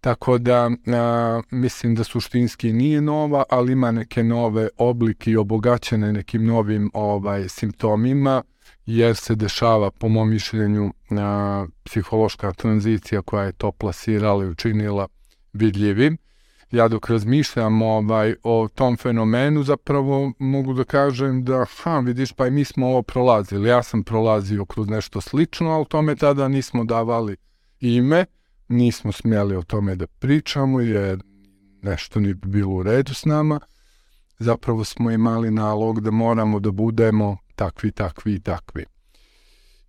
[0.00, 6.12] Tako da a, mislim da suštinski nije nova, ali ima neke nove oblike i obogaćene
[6.12, 8.42] nekim novim ovaj simptomima,
[8.86, 15.08] jer se dešava, po mom mišljenju, a, psihološka tranzicija koja je to plasirala i učinila
[15.52, 16.18] vidljivim.
[16.70, 22.46] Ja dok razmišljam ovaj, o tom fenomenu, zapravo mogu da kažem da, ha, vidiš, pa
[22.46, 23.68] i mi smo ovo prolazili.
[23.68, 27.36] Ja sam prolazio kroz nešto slično, ali tome tada nismo davali
[27.80, 28.24] ime,
[28.68, 31.22] nismo smjeli o tome da pričamo jer
[31.82, 33.60] nešto nije bilo u redu s nama.
[34.38, 38.84] Zapravo smo imali nalog da moramo da budemo takvi, takvi i takvi.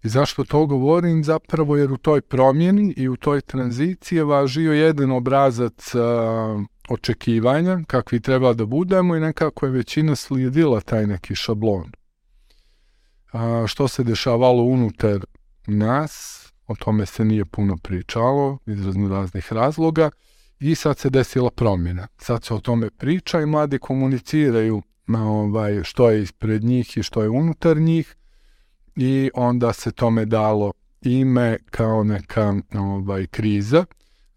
[0.04, 1.24] I zašto to govorim?
[1.24, 7.80] Zapravo jer u toj promjeni i u toj tranziciji je važio jedan obrazac a, očekivanja
[7.88, 11.92] kakvi treba da budemo i nekako je većina slijedila taj neki šablon.
[13.32, 15.26] A, što se dešavalo unutar
[15.68, 20.10] nas, o tome se nije puno pričalo iz raznih razloga
[20.60, 22.08] i sad se desila promjena.
[22.18, 27.24] Sad se o tome priča i mladi komuniciraju ovaj, što je ispred njih i što
[27.24, 28.16] je unutar njih
[28.96, 33.86] i onda se tome dalo ime kao neka ovaj, kriza.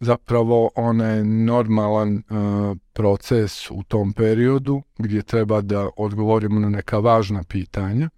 [0.01, 6.99] Zapravo ona je normalan uh, proces u tom periodu gdje treba da odgovorimo na neka
[6.99, 8.09] važna pitanja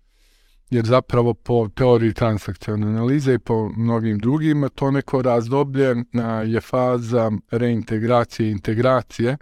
[0.71, 6.61] jer zapravo po teoriji transakcijone analize i po mnogim drugima to neko razdoblje a, je
[6.61, 9.37] faza reintegracije i integracije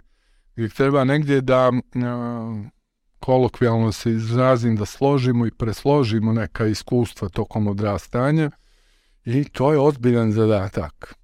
[0.55, 2.63] gdje treba negdje da a,
[3.19, 8.51] kolokvijalno se izrazim da složimo i presložimo neka iskustva tokom odrastanja
[9.25, 11.15] i to je ozbiljan zadatak.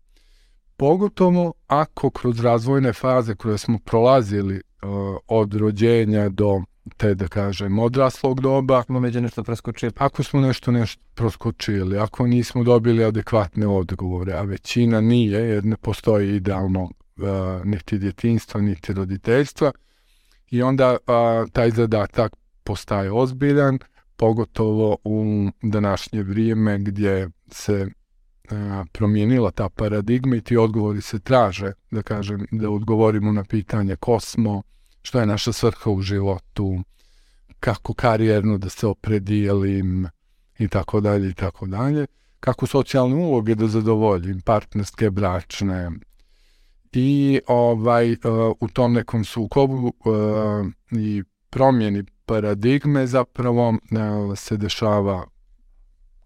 [0.78, 6.62] Pogotovo ako kroz razvojne faze koje smo prolazili uh, od rođenja do
[6.98, 8.84] te da kažem odraslog doba.
[8.84, 9.92] Smo među nešto preskočili.
[9.98, 15.78] Ako smo nešto nešto preskočili, ako nismo dobili adekvatne odgovore, a većina nije jer ne
[15.78, 19.72] postoji idealno uh, niti djetinstva, niti roditeljstva
[20.50, 23.80] i onda uh, taj zadatak postaje ozbiljan,
[24.16, 25.26] pogotovo u
[25.62, 27.88] današnje vrijeme gdje se
[28.52, 33.96] a, promijenila ta paradigma i ti odgovori se traže, da kažem, da odgovorimo na pitanje
[33.96, 34.62] ko smo,
[35.02, 36.84] što je naša svrha u životu,
[37.60, 40.08] kako karijerno da se opredijelim
[40.60, 42.08] i tako dalje i tako dalje,
[42.40, 45.92] kako socijalne uloge da zadovoljim, partnerske, bračne.
[46.98, 48.18] I ovaj uh,
[48.60, 53.78] u tom nekom sukobu uh, i promjeni paradigme zapravo uh,
[54.38, 55.26] se dešava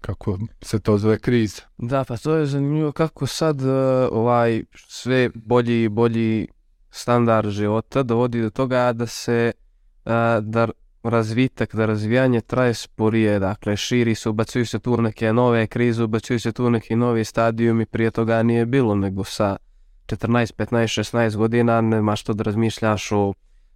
[0.01, 1.61] kako se to zove kriza.
[1.77, 3.61] Da, pa to je zanimljivo kako sad
[4.11, 6.47] ovaj sve bolji i bolji
[6.91, 9.51] standard života dovodi do toga da se
[10.41, 10.69] da
[11.03, 16.39] razvitak, da razvijanje traje sporije, dakle širi se, ubacuju se tu neke nove krize, ubacuju
[16.39, 19.57] se tu neki novi stadijumi, prije toga nije bilo, nego sa
[20.09, 23.33] 14, 15, 16 godina nema što da razmišljaš o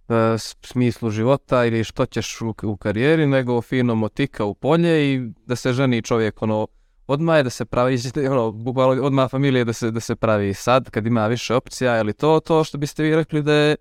[0.08, 5.30] e, smislu života ili što ćeš u, u karijeri, nego fino motika u polje i
[5.46, 6.66] da se ženi čovjek ono
[7.06, 7.98] odmah je da se pravi
[8.30, 10.54] ono, bukvalno odmah familije da se, da se pravi.
[10.54, 13.76] Sad kad ima više opcija ili to, to što biste vi rekli da je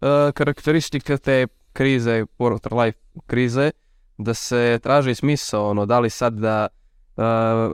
[0.00, 3.70] uh, karakteristika te krize, quarter life krize,
[4.18, 6.68] da se traži smisao, ono, da li sad da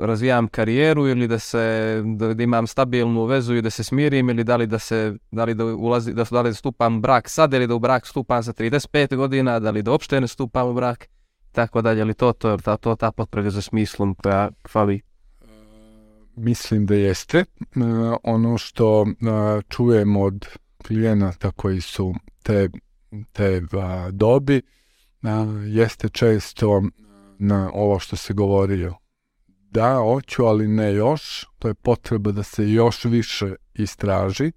[0.01, 4.45] razvijam karijeru ili da se da, da, imam stabilnu vezu i da se smirim ili
[4.45, 7.67] da li da se da li da ulazi da, da li stupam brak sad ili
[7.67, 11.09] da u brak stupam sa 35 godina, da li da uopšte ne stupam u brak
[11.53, 15.01] tako dalje, ali to to ta to ta potraga za smislom koja fali.
[16.37, 17.45] Mislim da jeste.
[17.61, 17.83] Uh,
[18.23, 19.07] ono što
[19.69, 20.47] čujem od
[20.87, 22.69] klijenata koji su te
[23.33, 23.63] te
[24.11, 24.63] dobi
[25.67, 26.83] jeste često
[27.39, 28.95] na ovo što se govorio.
[29.71, 31.47] Da, hoću, ali ne još.
[31.59, 34.53] To je potreba da se još više istraži.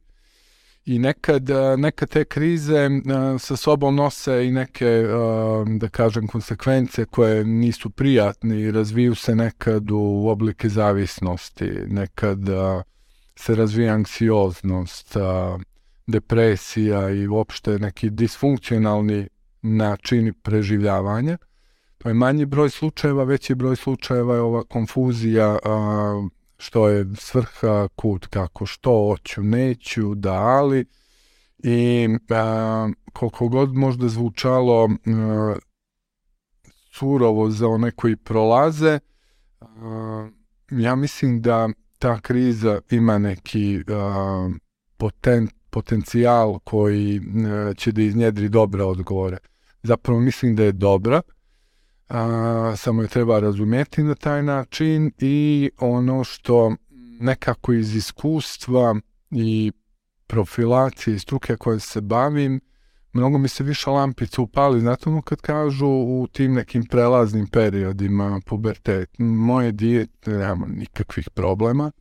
[0.86, 2.89] I nekad, nekad te krize
[3.39, 5.04] sa sobom nose i neke,
[5.80, 11.71] da kažem, konsekvence koje nisu prijatne i razviju se nekad u oblike zavisnosti.
[11.88, 12.39] Nekad
[13.36, 15.15] se razvija anksioznost,
[16.08, 19.28] depresija i uopšte neki disfunkcionalni
[19.62, 21.38] načini preživljavanja.
[22.01, 27.87] To je manji broj slučajeva, veći broj slučajeva je ova konfuzija a, što je svrha,
[27.95, 30.85] kut, kako, što hoću, neću, da, ali
[31.63, 35.55] i a, koliko god možda zvučalo a,
[36.91, 38.99] surovo za one koji prolaze,
[39.61, 40.29] a,
[40.71, 44.49] ja mislim da ta kriza ima neki a,
[44.97, 49.37] potent potencijal koji e, će da iznjedri dobre odgovore.
[49.83, 51.21] Zapravo mislim da je dobra,
[52.12, 56.76] a, samo je treba razumjeti na taj način i ono što
[57.19, 58.95] nekako iz iskustva
[59.32, 59.71] i
[60.28, 62.60] profilacije i struke koje se bavim,
[63.13, 68.39] mnogo mi se više lampica upali, znate ono kad kažu u tim nekim prelaznim periodima
[68.45, 71.91] pubertet, moje dijete nema nikakvih problema,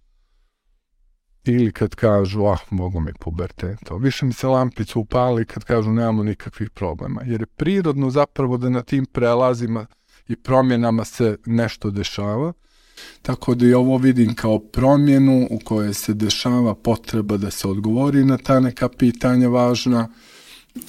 [1.44, 3.96] ili kad kažu, ah, mogu mi puberteto.
[3.96, 7.22] Više mi se lampica upali kad kažu nemamo nikakvih problema.
[7.24, 9.86] Jer je prirodno zapravo da na tim prelazima
[10.30, 12.52] i promjenama se nešto dešava.
[13.22, 18.24] Tako da i ovo vidim kao promjenu u kojoj se dešava potreba da se odgovori
[18.24, 20.08] na ta neka pitanja važna.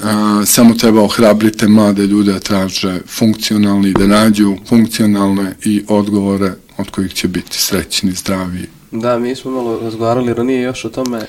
[0.04, 6.90] A, samo treba ohrabriti mlade ljude da traže funkcionalni, da nađu funkcionalne i odgovore od
[6.90, 11.20] kojih će biti srećni, zdravi Da, mi smo malo razgovarali ranije još o tome.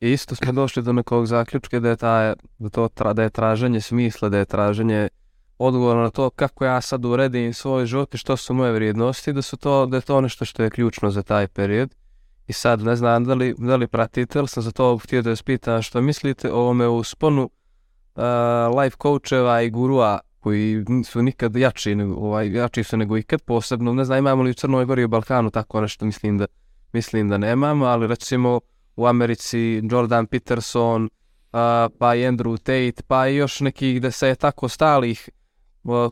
[0.00, 3.30] I isto smo došli do nekog zaključka da je, ta, da, to tra, da je
[3.30, 5.08] traženje smisla, da je traženje
[5.58, 9.42] odgovor na to kako ja sad uredim svoj život i što su moje vrijednosti, da,
[9.42, 11.94] su to, da je to nešto što je ključno za taj period.
[12.46, 15.30] I sad ne znam da li, da li pratite, ali sam za to htio da
[15.30, 17.42] vas pitam što mislite o ovome u sponu
[18.14, 18.22] uh,
[18.80, 24.04] life coacheva i gurua koji su nikad jači, ovaj, jači su nego ikad, posebno, ne
[24.04, 26.46] znam, imamo li u Crnoj Gori i u Balkanu tako nešto, mislim da,
[26.92, 28.60] mislim da nemamo, ali recimo
[28.96, 31.10] u Americi Jordan Peterson, uh,
[31.98, 35.37] pa i Andrew Tate, pa i još nekih da se tako stalih uh,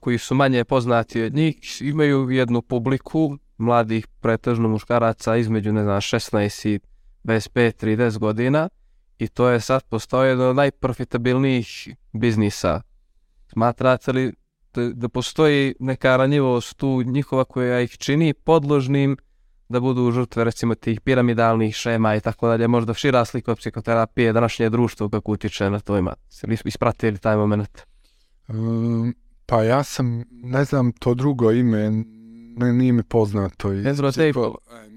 [0.01, 6.01] koji su manje poznati od njih, imaju jednu publiku mladih pretežno muškaraca između, ne znam,
[6.01, 6.81] 16 i
[7.25, 8.69] 25-30 godina
[9.19, 12.81] i to je sad postoje jedno od najprofitabilnijih biznisa
[13.53, 14.33] Smatrate li
[14.75, 19.17] da, da postoji neka ranjivost tu njihova koja ih čini podložnim
[19.69, 24.71] da budu žrtve recimo tih piramidalnih šema i tako dalje, možda šira slika psihoterapije, današnje
[24.71, 26.15] društvo kako utiče na to ima.
[26.43, 27.83] Ili ispratili taj moment?
[28.49, 29.15] Um,
[29.47, 31.91] pa ja sam, ne znam to drugo ime,
[32.57, 33.73] ne, nije mi poznato.
[33.73, 34.13] Ezra.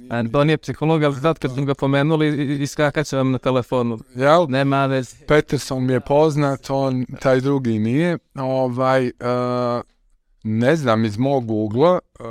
[0.10, 4.00] A to nije psiholog, ali sad kad smo ga pomenuli, iskakat će vam na telefonu.
[4.16, 4.46] Jel?
[4.50, 5.16] Nema vez.
[5.28, 8.18] Peterson mi je poznat, on, taj drugi nije.
[8.36, 9.82] Ovaj, uh,
[10.44, 12.26] ne znam, iz mog ugla, uh,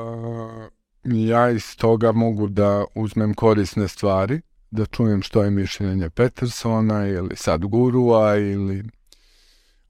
[1.05, 4.41] ja iz toga mogu da uzmem korisne stvari,
[4.71, 8.85] da čujem što je mišljenje Petersona ili sad gurua ili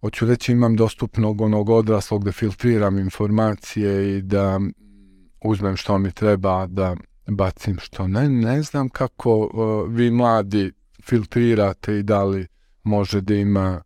[0.00, 4.60] hoću reći imam dostupnog onog odraslog da filtriram informacije i da
[5.44, 6.96] uzmem što mi treba da
[7.26, 8.28] bacim što ne.
[8.28, 10.72] Ne znam kako uh, vi mladi
[11.02, 12.46] filtrirate i da li
[12.82, 13.82] može da ima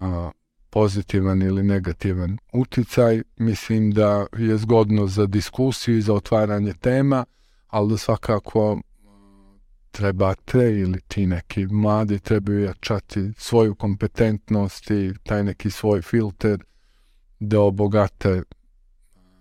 [0.00, 0.30] uh,
[0.70, 3.22] pozitivan ili negativan uticaj.
[3.36, 7.24] Mislim da je zgodno za diskusiju i za otvaranje tema,
[7.66, 8.80] ali da svakako
[9.90, 16.64] trebate ili ti neki mladi trebaju jačati svoju kompetentnost i taj neki svoj filter
[17.40, 18.42] da obogate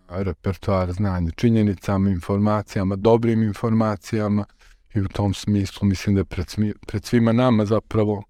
[0.09, 4.45] repertoar znanja, činjenicama, informacijama, dobrim informacijama
[4.93, 6.47] i u tom smislu mislim da je pred,
[6.87, 8.23] pred svima nama zapravo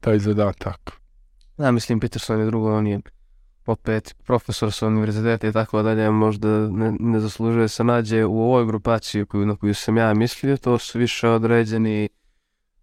[0.00, 0.90] taj zadatak.
[1.58, 3.00] Ja mislim Peterson je drugo, on je
[3.70, 8.66] opet profesor sa univerziteta i tako dalje, možda ne, ne zaslužuje se nađe u ovoj
[8.66, 12.08] grupaciji koju, na koju sam ja mislio, to su više određeni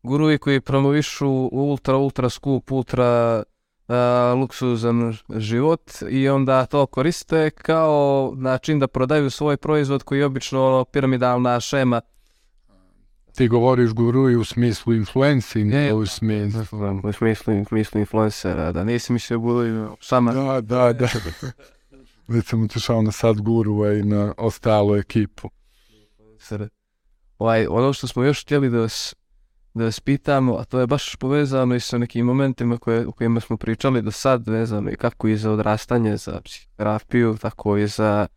[0.04, 3.44] guruji koji promovišu ultra, ultra skup, ultra
[3.88, 3.96] uh,
[4.40, 10.68] luksuzan život i onda to koriste kao način da prodaju svoj proizvod koji je obično
[10.68, 12.02] ono, piramidalna šema.
[13.38, 16.62] Ti govoriš guru i u smislu influencing, je, u smislu...
[17.04, 20.34] U smislu, u smislu influencera, da nisi mislio budu sama...
[20.34, 21.08] Da, da, da.
[22.28, 25.50] Već sam utišao na sad guru i na ostalu ekipu.
[27.38, 29.16] Ovaj, ono što smo još htjeli da vas
[29.74, 33.40] da vas pitamo, a to je baš povezano i sa nekim momentima koje, o kojima
[33.40, 38.28] smo pričali do sad, vezano i kako i za odrastanje, za psihoterapiju, tako i za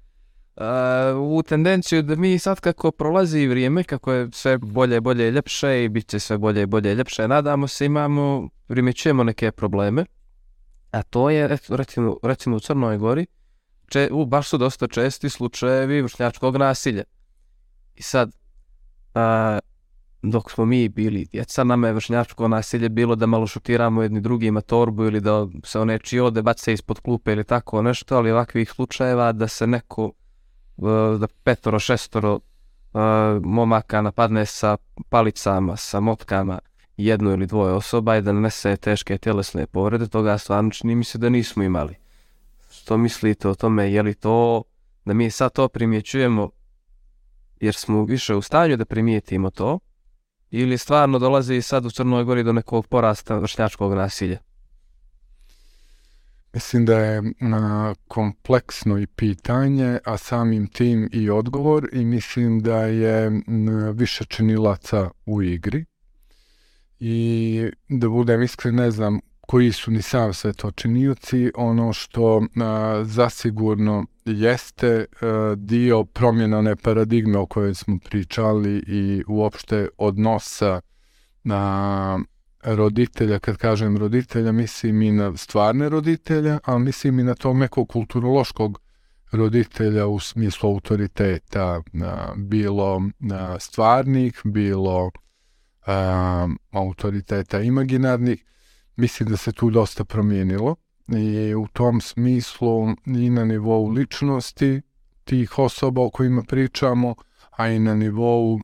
[1.21, 5.85] u tendenciju da mi sad kako prolazi vrijeme, kako je sve bolje, bolje i ljepše
[5.85, 10.05] i bit će sve bolje i bolje i ljepše, nadamo se imamo, primjećujemo neke probleme,
[10.91, 13.27] a to je, recimo, recimo u Crnoj Gori,
[13.89, 17.05] če, u, baš su dosta česti slučajevi vršnjačkog nasilja.
[17.95, 18.29] I sad,
[19.15, 19.59] uh,
[20.23, 24.61] dok smo mi bili djeca, nama je vršnjačko nasilje bilo da malo šutiramo jedni drugima
[24.61, 28.71] torbu ili da se o nečiji ode bace ispod klupe ili tako nešto, ali ovakvih
[28.71, 30.13] slučajeva da se neko,
[31.19, 32.99] da petoro, šestoro e,
[33.43, 34.77] momaka napadne sa
[35.09, 36.59] palicama, sa motkama
[36.97, 41.19] jednu ili dvoje osoba i da nanese teške tjelesne povrede, toga stvarno čini mi se
[41.19, 41.95] da nismo imali.
[42.71, 44.63] Što mislite o tome, je li to,
[45.05, 46.51] da mi sad to primjećujemo
[47.61, 49.79] jer smo više u stanju da primijetimo to,
[50.51, 54.39] ili stvarno dolazi sad u Crnoj Gori do nekog porasta vršnjačkog nasilja?
[56.53, 62.77] Mislim da je a, kompleksno i pitanje, a samim tim i odgovor i mislim da
[62.77, 63.43] je m,
[63.95, 65.85] više činilaca u igri.
[67.01, 72.43] I da budem iskren, ne znam koji su ni sam sve to činioci, ono što
[72.57, 80.81] a, zasigurno jeste a, dio promjena one paradigme o kojoj smo pričali i uopšte odnosa
[81.45, 82.19] na
[82.63, 87.89] roditelja, kad kažem roditelja, mislim i na stvarne roditelja, ali mislim i na tog nekog
[87.89, 88.81] kulturološkog
[89.33, 93.03] roditelja u smislu autoriteta, a, bilo
[93.33, 95.11] a, stvarnih, bilo
[95.87, 98.45] a, autoriteta imaginarnih,
[98.97, 100.77] mislim da se tu dosta promijenilo
[101.09, 104.83] i u tom smislu i na nivou ličnosti
[105.25, 107.15] tih osoba o kojima pričamo,
[107.51, 108.61] a i na nivou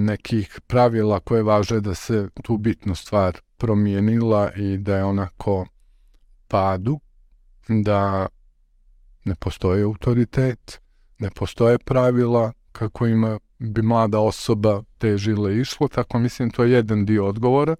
[0.00, 5.66] nekih pravila koje važe da se tu bitnu stvar promijenila i da je onako
[6.48, 7.00] padu,
[7.68, 8.28] da
[9.24, 10.80] ne postoji autoritet,
[11.18, 16.72] ne postoje pravila kako ima bi mlada osoba težila i išlo, tako mislim to je
[16.72, 17.76] jedan dio odgovora.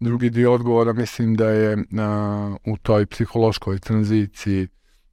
[0.00, 4.68] Drugi dio odgovora mislim da je a, u toj psihološkoj tranziciji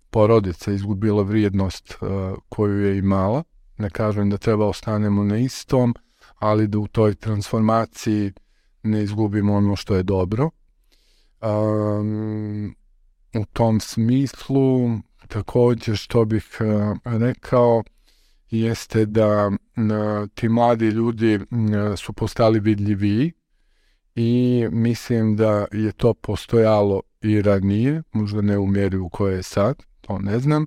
[0.09, 3.43] porodica izgubila vrijednost a, koju je imala.
[3.79, 5.95] Ne kažem da treba ostanemo na istom,
[6.35, 8.33] ali da u toj transformaciji
[8.83, 10.49] ne izgubimo ono što je dobro.
[11.41, 12.75] Um,
[13.35, 14.89] u tom smislu
[15.27, 17.83] takođe što bih uh, rekao
[18.49, 21.43] jeste da uh, ti mladi ljudi uh,
[21.97, 23.31] su postali vidljiviji
[24.15, 29.43] i mislim da je to postojalo i ranije, možda ne u mjeri u kojoj je
[29.43, 30.65] sad, to ne znam,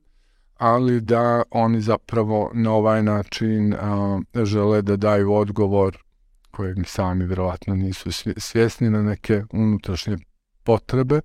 [0.63, 5.99] ali da oni zapravo na ovaj način a, žele da daju odgovor
[6.51, 10.17] kojeg sami vjerovatno nisu svjesni na neke unutrašnje
[10.63, 11.21] potrebe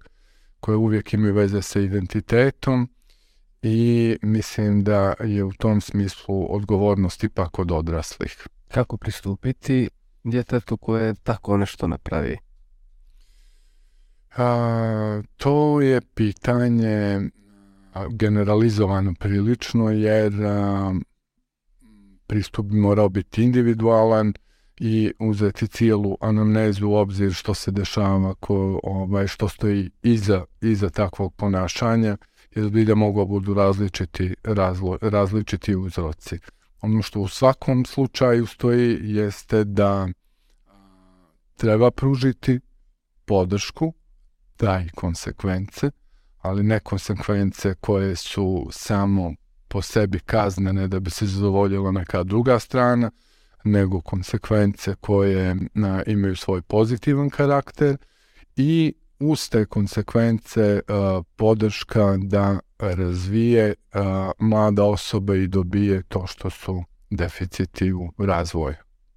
[0.59, 2.89] koje uvijek imaju veze sa identitetom
[3.61, 8.47] i mislim da je u tom smislu odgovornost ipak od odraslih.
[8.67, 9.89] Kako pristupiti
[10.23, 12.37] djetetu koje tako nešto napravi?
[14.37, 17.21] A, to je pitanje
[18.09, 20.93] generalizovano prilično jer a,
[22.27, 24.33] pristup bi morao biti individualan
[24.79, 30.89] i uzeti cijelu anamnezu u obzir što se dešava, ko, ovaj, što stoji iza, iza
[30.89, 32.17] takvog ponašanja,
[32.55, 36.39] jer bi da mogu budu različiti, razlo, različiti uzroci.
[36.81, 40.07] Ono što u svakom slučaju stoji jeste da
[41.55, 42.59] treba pružiti
[43.25, 43.93] podršku,
[44.59, 45.91] da i konsekvence,
[46.47, 49.33] ali ne konsekvence koje su samo
[49.67, 53.11] po sebi kaznene da bi se zadovoljila neka druga strana,
[53.63, 57.97] nego konsekvence koje na, imaju svoj pozitivan karakter
[58.55, 64.01] i uz te konsekvence uh, podrška da razvije uh,
[64.39, 68.75] mlada osoba i dobije to što su deficiti u razvoju.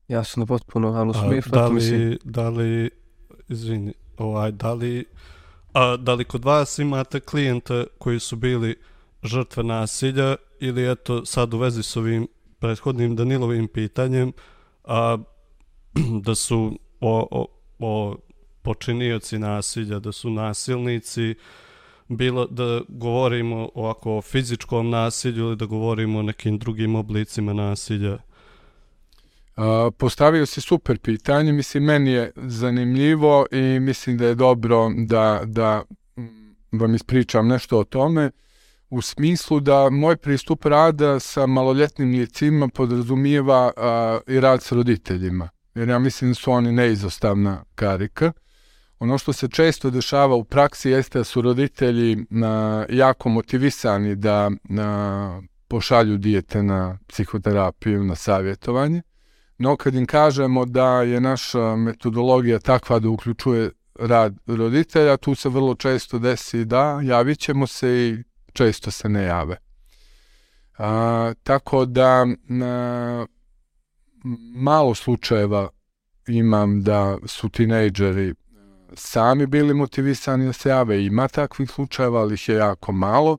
[0.09, 1.51] Jasno, potpuno, ali smislu...
[1.53, 2.91] Da li, da li,
[3.49, 5.05] izvini, ovaj, da li,
[5.73, 8.77] a, da li kod vas imate klijente koji su bili
[9.23, 14.33] žrtve nasilja ili eto sad u vezi s ovim prethodnim Danilovim pitanjem
[14.85, 15.19] a,
[16.25, 17.47] da su o, o,
[17.79, 18.17] o
[18.63, 21.35] počinioci nasilja, da su nasilnici,
[22.09, 28.19] bilo da govorimo ovako o fizičkom nasilju ili da govorimo o nekim drugim oblicima nasilja?
[29.99, 35.83] Postavio si super pitanje, mislim, meni je zanimljivo i mislim da je dobro da, da
[36.73, 38.31] vam ispričam nešto o tome
[38.91, 45.49] u smislu da moj pristup rada sa maloljetnim licima podrazumijeva uh, i rad s roditeljima,
[45.75, 48.33] jer ja mislim da su oni neizostavna karika.
[48.99, 52.23] Ono što se često dešava u praksi jeste da su roditelji uh,
[52.89, 59.03] jako motivisani da uh, pošalju dijete na psihoterapiju, na savjetovanje,
[59.61, 65.49] no kad im kažemo da je naša metodologija takva da uključuje rad roditelja, tu se
[65.49, 69.57] vrlo često desi da javit ćemo se i često se ne jave.
[70.79, 73.27] A, tako da a,
[74.55, 75.69] malo slučajeva
[76.29, 78.35] imam da su tinejdžeri
[78.95, 81.05] sami bili motivisani da se jave.
[81.05, 83.39] Ima takvih slučajeva, ali ih je jako malo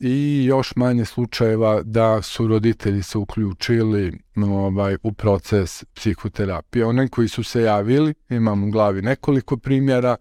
[0.00, 6.86] i još manje slučajeva da su roditelji se uključili ovaj, u proces psihoterapije.
[6.86, 10.16] One koji su se javili, imam u glavi nekoliko primjera,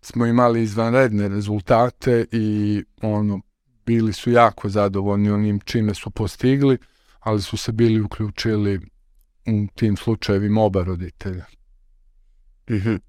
[0.00, 3.40] smo imali izvanredne rezultate i ono
[3.86, 6.78] bili su jako zadovoljni onim čime su postigli,
[7.20, 8.80] ali su se bili uključili
[9.46, 11.44] u tim slučajevima oba roditelja.
[12.70, 13.00] Mm -hmm.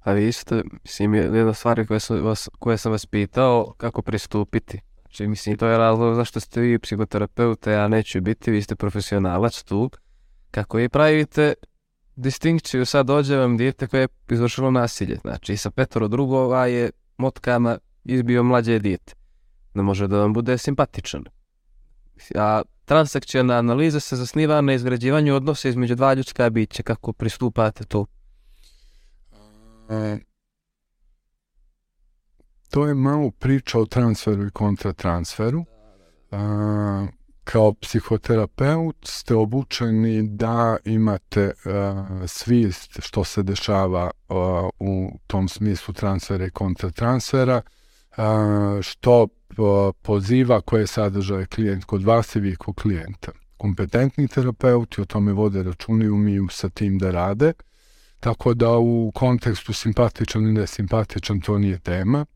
[0.00, 4.80] A vi isto, mislim, jedna stvar koje sam vas, koje sam vas pitao, kako pristupiti
[5.06, 9.62] Znači, mislim, to je razlog zašto ste vi psihoterapeute, ja neću biti, vi ste profesionalac
[9.62, 9.90] tu.
[10.50, 11.54] Kako vi pravite
[12.16, 15.18] distinkciju, sad dođe vam dijete koje je izvršilo nasilje.
[15.22, 19.14] Znači, sa petoro drugova je motkama izbio mlađe dijete.
[19.74, 21.24] Ne može da vam bude simpatičan.
[22.34, 26.82] A transakcijona analiza se zasniva na izgrađivanju odnosa između dva ljudska bića.
[26.82, 28.06] Kako pristupate tu?
[29.90, 30.18] E,
[32.70, 35.64] to je malo priča o transferu i kontratransferu.
[36.30, 37.06] A,
[37.44, 45.94] kao psihoterapeut ste obučeni da imate a, svijest što se dešava a, u tom smislu
[45.94, 47.62] transfera i kontratransfera,
[48.16, 49.26] a, što
[49.58, 53.32] a, poziva koje sadržaje klijent kod vas i vi kod klijenta.
[53.56, 57.52] Kompetentni terapeuti o tome vode računi i umiju sa tim da rade,
[58.20, 62.26] tako da u kontekstu simpatičan i nesimpatičan to nije tema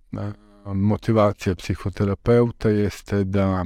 [0.74, 3.64] motivacija psihoterapeuta jeste da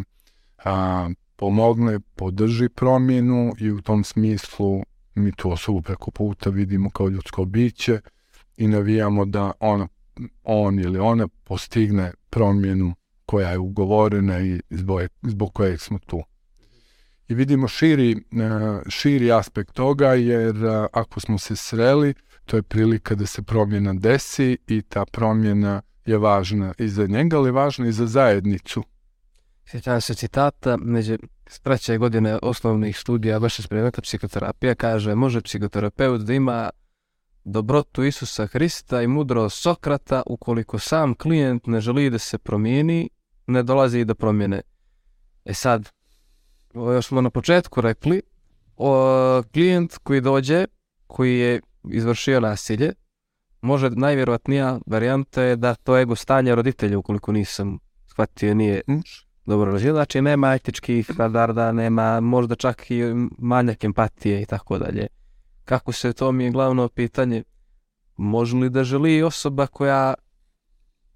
[0.64, 4.82] a, pomogne, podrži promjenu i u tom smislu
[5.14, 8.00] mi tu osobu preko puta vidimo kao ljudsko biće
[8.56, 9.88] i navijamo da ona,
[10.44, 12.94] on ili ona postigne promjenu
[13.26, 16.22] koja je ugovorena i zbog, zbog koje smo tu.
[17.28, 18.16] I vidimo širi, e,
[18.88, 22.14] širi aspekt toga jer e, ako smo se sreli,
[22.44, 27.36] to je prilika da se promjena desi i ta promjena je važna i za njega,
[27.36, 28.84] ali je važna i za zajednicu.
[29.66, 31.18] Sjećam se citata među
[31.62, 36.70] treće godine osnovnih studija vaše spremeta psihoterapija kaže može psihoterapeut da ima
[37.44, 43.10] dobrotu Isusa Hrista i mudro Sokrata ukoliko sam klijent ne želi da se promijeni,
[43.46, 44.60] ne dolazi i do promjene.
[45.44, 45.90] E sad,
[46.74, 48.22] još smo na početku rekli,
[48.76, 50.64] o, klijent koji dođe,
[51.06, 51.60] koji je
[51.90, 52.92] izvršio nasilje,
[53.60, 59.00] može najvjerojatnija varijanta je da to ego stanje roditelja, ukoliko nisam shvatio, nije mm.
[59.46, 59.94] dobro razvijen.
[59.94, 63.02] Znači, nema etičkih standarda, nema možda čak i
[63.38, 65.06] manjak empatije i tako dalje.
[65.64, 67.42] Kako se to mi je glavno pitanje,
[68.16, 70.14] može li da želi osoba koja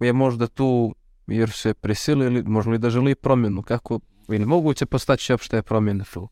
[0.01, 0.95] je možda tu
[1.27, 6.22] jer se prisilili, može li da želi promjenu, kako, ili moguće postaći opšte promjene tu?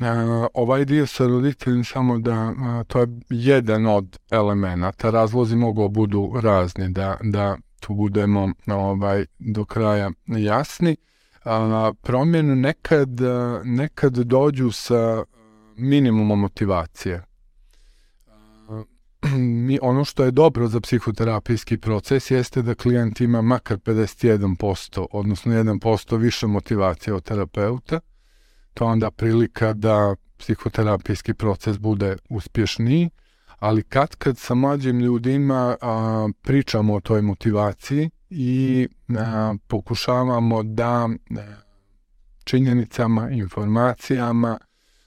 [0.00, 0.06] Uh,
[0.54, 6.32] ovaj dio sa roditeljima samo da uh, to je jedan od elemenata, razlozi mogu budu
[6.42, 10.96] razni, da, da tu budemo ovaj, do kraja jasni.
[11.44, 13.08] Uh, promjene nekad,
[13.64, 15.24] nekad dođu sa
[15.76, 17.22] minimumom motivacije.
[19.66, 25.52] Mi, ono što je dobro za psihoterapijski proces jeste da klijent ima makar 51%, odnosno
[25.52, 28.00] 1% više motivacije od terapeuta,
[28.74, 33.10] to onda prilika da psihoterapijski proces bude uspješniji,
[33.58, 40.94] ali kad kad sa mlađim ljudima a, pričamo o toj motivaciji i a, pokušavamo da
[40.94, 41.08] a,
[42.44, 44.58] činjenicama, informacijama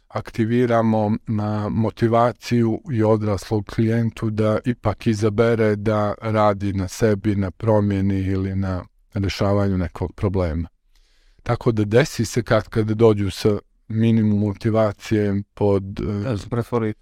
[0.07, 8.19] aktiviramo na motivaciju i odraslog klijentu da ipak izabere da radi na sebi, na promjeni
[8.19, 10.67] ili na rešavanju nekog problema.
[11.43, 15.83] Tako da desi se kad kada dođu sa minimum motivacije pod...
[16.23, 16.93] Da se pretvori.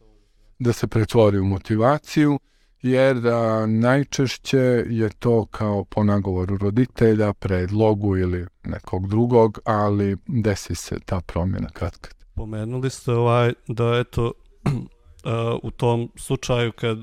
[0.60, 2.39] Da se pretvori u motivaciju,
[2.82, 10.76] jer a, najčešće je to kao po nagovoru roditelja, predlogu ili nekog drugog, ali desi
[10.76, 12.25] se ta promjena kad kad.
[12.36, 14.32] Pomenuli ste ovaj, da eto,
[15.64, 16.98] u tom slučaju kad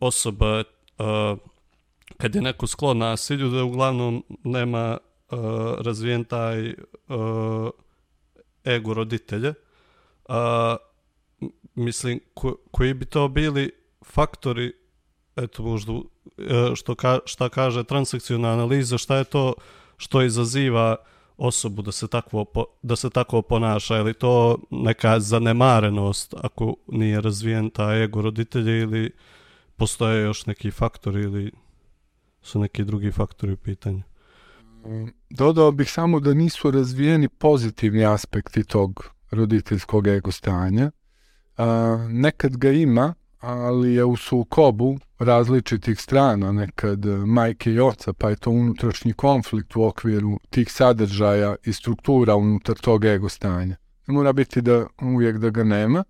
[0.00, 0.58] osoba,
[0.98, 1.38] uh,
[2.16, 4.98] kad je neko sklon nasilju, da uglavnom nema
[5.30, 5.38] uh,
[5.78, 7.70] razvijen taj uh,
[8.64, 9.54] ego roditelja.
[10.28, 10.76] A,
[11.74, 13.70] mislim, ko, koji bi to bili
[14.04, 14.72] faktori,
[15.36, 15.92] eto možda,
[16.38, 19.54] e, što ka, šta kaže transakcijona analiza, šta je to
[19.96, 20.96] što izaziva
[21.40, 22.46] osobu da se takvo
[22.82, 29.10] da se tako ponaša ili to neka zanemarenost ako nije razvijen taj ego roditelja ili
[29.76, 31.52] postoje još neki faktori ili
[32.42, 34.02] su neki drugi faktori u pitanju
[35.30, 40.90] Dodao bih samo da nisu razvijeni pozitivni aspekti tog roditeljskog ego stanja.
[41.56, 48.30] A, nekad ga ima, ali je u sukobu različitih strana, nekad majke i oca, pa
[48.30, 53.76] je to unutrašnji konflikt u okviru tih sadržaja i struktura unutar tog ego stanja.
[54.06, 56.04] Ne mora biti da uvijek da ga nema.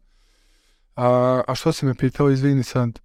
[0.96, 2.98] A, a što se me pitao, izvini sad?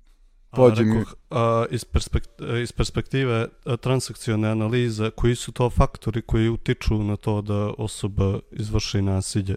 [0.51, 1.03] Pođi mi.
[1.30, 2.30] A, iz, perspekt,
[2.61, 3.47] iz perspektive
[3.82, 9.55] transakcione analize, koji su to faktori koji utiču na to da osoba izvrši nasilje?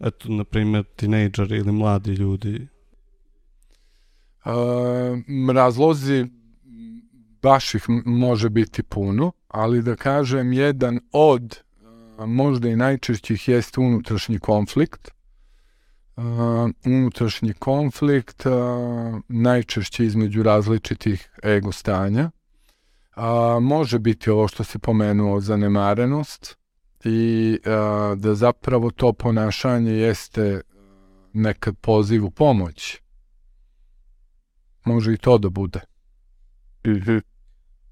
[0.00, 2.66] Eto, na primjer, tinejdžeri ili mladi ljudi.
[4.44, 5.16] A,
[5.54, 6.26] razlozi
[7.42, 11.58] baš ih može biti puno, ali da kažem, jedan od
[12.26, 15.10] možda i najčešćih jeste unutrašnji konflikt,
[16.16, 16.24] uh,
[16.86, 18.44] unutrašnji konflikt,
[19.28, 22.30] najčešće između različitih ego stanja.
[23.60, 26.56] Može biti ovo što se pomenuo zanemarenost
[27.04, 27.58] i
[28.16, 30.60] da zapravo to ponašanje jeste
[31.32, 33.03] nekad poziv u pomoć.
[34.84, 35.80] Može i to da bude.
[36.86, 37.18] Mhm.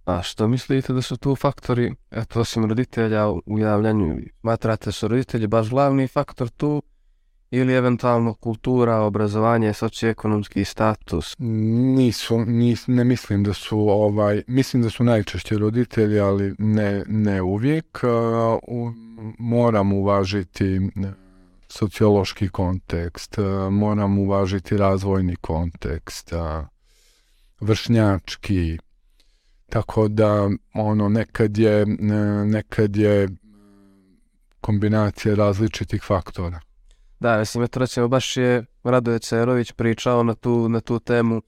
[0.05, 5.47] A što mislite da su tu faktori, eto osim roditelja u javljanju, matrate su roditelji
[5.47, 6.83] baš glavni faktor tu
[7.51, 11.37] ili eventualno kultura, obrazovanje, socioekonomski status?
[11.39, 17.43] Nisu, nis, ne mislim da su ovaj, mislim da su najčešće roditelji, ali ne, ne
[17.43, 18.01] uvijek.
[18.03, 18.93] Uh,
[19.39, 20.81] moram uvažiti
[21.69, 26.67] sociološki kontekst, uh, moram uvažiti razvojni kontekst, uh,
[27.63, 28.79] vršnjački.
[29.69, 31.87] tako da ono nekad je
[32.47, 33.29] nekad je
[34.61, 36.61] kombinacija različitih faktora.
[37.21, 41.43] Da, mislim, eto recimo baš je Radoje Cerović pričao na tu, na tu temu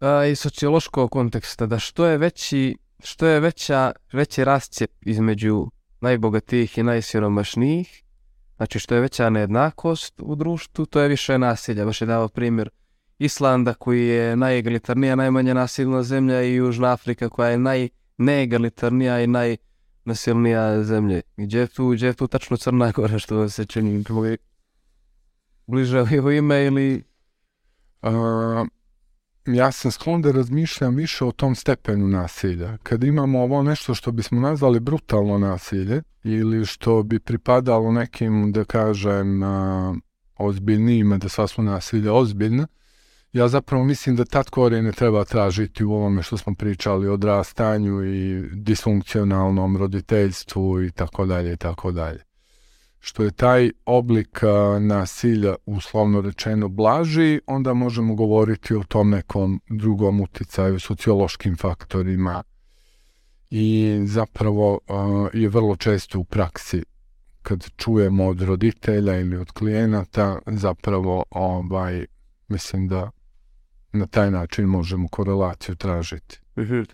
[0.00, 5.66] a, iz sociološkog konteksta, da što je veći, što je veća, veći rascijep između
[6.00, 8.02] najbogatijih i najsiromašnijih,
[8.56, 11.84] znači što je veća nejednakost u društvu, to je više nasilja.
[11.84, 12.70] Baš je dao primjer
[13.18, 17.88] Islanda koji je najegalitarnija, najmanje nasilna zemlja i Južna Afrika koja je
[18.18, 21.20] najneegalitarnija i najnasilnija zemlja.
[21.36, 24.04] Gdje je tu, gdje je tu tačno Crna Gora što se čini
[25.66, 27.02] bliže u ime ili...
[28.02, 28.68] Uh,
[29.46, 32.76] ja sam sklon da razmišljam više o tom stepenu nasilja.
[32.82, 38.64] Kad imamo ovo nešto što bismo nazvali brutalno nasilje ili što bi pripadalo nekim, da
[38.64, 39.96] kažem, uh,
[40.36, 42.66] ozbiljnijima, da sva su nasilje ozbiljna,
[43.34, 48.04] ja zapravo mislim da tad korijene treba tražiti u ovome što smo pričali o odrastanju
[48.04, 52.24] i disfunkcionalnom roditeljstvu i tako dalje i tako dalje.
[53.00, 54.40] Što je taj oblik
[54.80, 62.42] nasilja uslovno rečeno blaži, onda možemo govoriti o tom nekom drugom uticaju, sociološkim faktorima
[63.50, 64.80] i zapravo
[65.32, 66.82] je vrlo često u praksi
[67.42, 72.06] kad čujemo od roditelja ili od klijenata zapravo ovaj
[72.48, 73.10] mislim da
[73.94, 76.40] na taj način možemo korelaciju tražiti.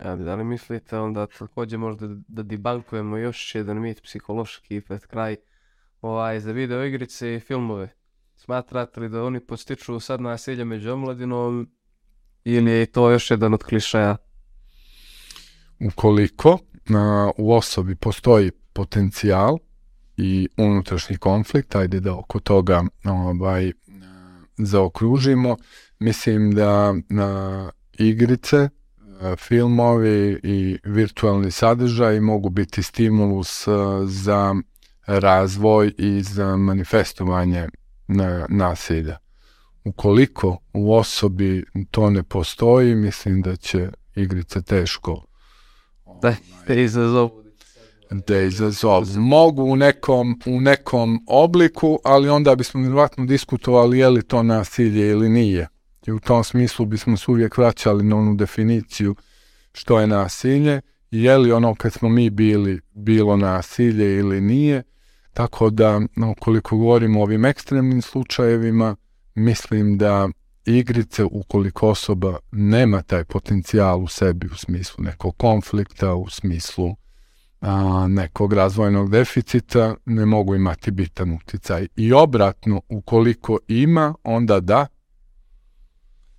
[0.00, 5.36] A da li mislite onda takođe možda da debankujemo još jedan mit psihološki pred kraj
[6.00, 7.88] ovaj, za video igrice i filmove?
[8.36, 11.70] Smatrate li da oni postiču sad nasilje među omladinom
[12.44, 14.16] ili je to još jedan od klišaja?
[15.80, 19.58] Ukoliko na, u osobi postoji potencijal
[20.16, 23.72] i unutrašnji konflikt, ajde da oko toga ovaj,
[24.58, 25.56] zaokružimo,
[26.00, 28.68] Mislim da na igrice, e,
[29.36, 33.70] filmovi i virtualni sadržaj mogu biti stimulus e,
[34.06, 34.54] za
[35.06, 37.68] razvoj i za manifestovanje
[38.48, 39.18] nasilja.
[39.84, 45.30] Ukoliko u osobi to ne postoji, mislim da će igrice teško
[46.22, 46.34] da
[46.66, 47.30] te izazovu.
[48.26, 49.06] Da izazovu.
[49.16, 55.10] Mogu u nekom, u nekom obliku, ali onda bismo vjerovatno diskutovali je li to nasilje
[55.10, 55.68] ili nije.
[56.06, 59.14] I u tom smislu bismo se uvijek vraćali na onu definiciju
[59.72, 60.80] što je nasilje
[61.10, 64.82] je li ono kad smo mi bili bilo nasilje ili nije.
[65.32, 68.96] Tako da, no, koliko govorimo o ovim ekstremnim slučajevima,
[69.34, 70.28] mislim da
[70.64, 76.96] igrice, ukoliko osoba nema taj potencijal u sebi u smislu nekog konflikta, u smislu
[77.60, 81.86] a, nekog razvojnog deficita, ne mogu imati bitan uticaj.
[81.96, 84.86] I obratno, ukoliko ima, onda da,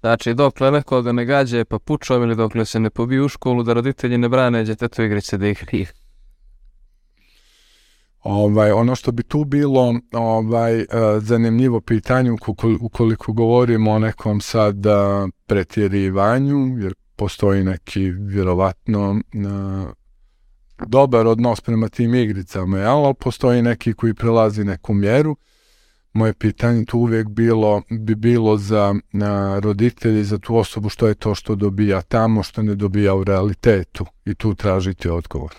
[0.01, 3.73] Znači, dokle nekoga ne gađe pa pučom ili dokle se ne pobiju u školu, da
[3.73, 5.91] roditelji ne brane djetetu igrice da ih igra.
[8.23, 10.85] Ovaj, ono što bi tu bilo ovaj, uh,
[11.19, 12.31] zanimljivo pitanje
[12.81, 14.75] ukoliko govorimo o nekom sad
[15.45, 19.89] pretjerivanju, jer postoji neki vjerovatno uh,
[20.87, 25.35] dobar odnos prema tim igricama, ali postoji neki koji prelazi neku mjeru
[26.14, 31.16] moje pitanje tu uvijek bilo, bi bilo za a, roditelji, za tu osobu što je
[31.16, 35.51] to što dobija tamo, što ne dobija u realitetu i tu tražiti odgovor.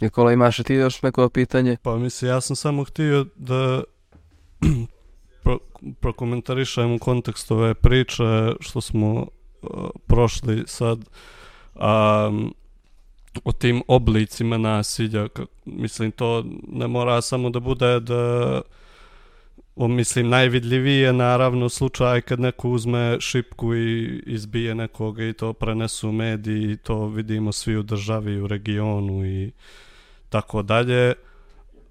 [0.00, 1.76] Nikola, imaš ti još neko pitanje?
[1.82, 3.82] Pa mislim, ja sam samo htio da
[5.42, 5.58] pro,
[6.00, 9.28] prokomentarišem u kontekstu ove priče što smo uh,
[10.06, 10.98] prošli sad
[11.74, 12.54] um,
[13.44, 15.28] o tim oblicima nasilja.
[15.64, 18.62] Mislim, to ne mora samo da bude da O,
[19.76, 26.12] mislim, najvidljiviji je naravno slučaj kad neko uzme šipku i izbije nekoga i to prenesu
[26.12, 29.52] mediji to vidimo svi u državi, u regionu i
[30.28, 31.14] tako dalje.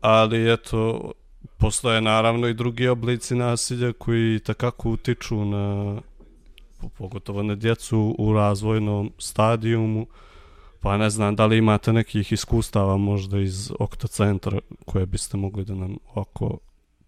[0.01, 1.11] Ali eto,
[1.57, 5.95] postoje naravno i drugi oblici nasilja koji takako utiču na
[6.97, 10.07] pogotovo na djecu u razvojnom stadijumu.
[10.79, 15.75] Pa ne znam da li imate nekih iskustava možda iz Oktocentra koje biste mogli da
[15.75, 16.57] nam oko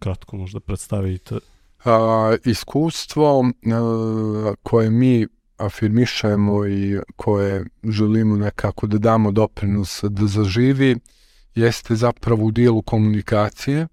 [0.02, 1.38] kratko možda predstavite?
[1.84, 5.26] A, iskustvo a, koje mi
[5.56, 10.96] afirmišemo i koje želimo nekako da damo doprinos da zaživi
[11.54, 13.86] jeste zapravo u dijelu komunikacije.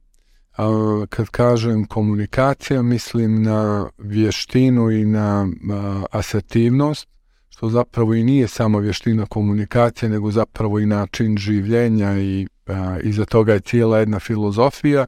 [0.57, 0.66] A,
[1.10, 7.07] kad kažem komunikacija, mislim na vještinu i na a, asertivnost,
[7.49, 13.26] što zapravo i nije samo vještina komunikacije, nego zapravo i način življenja i a, iza
[13.26, 15.05] toga je cijela jedna filozofija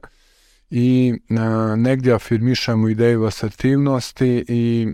[0.74, 4.88] i a, negdje afirmišemo ideju asertivnosti i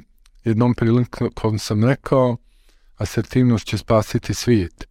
[0.44, 2.36] jednom prilikom sam rekao
[2.96, 4.88] asertivnost će spasiti svijet.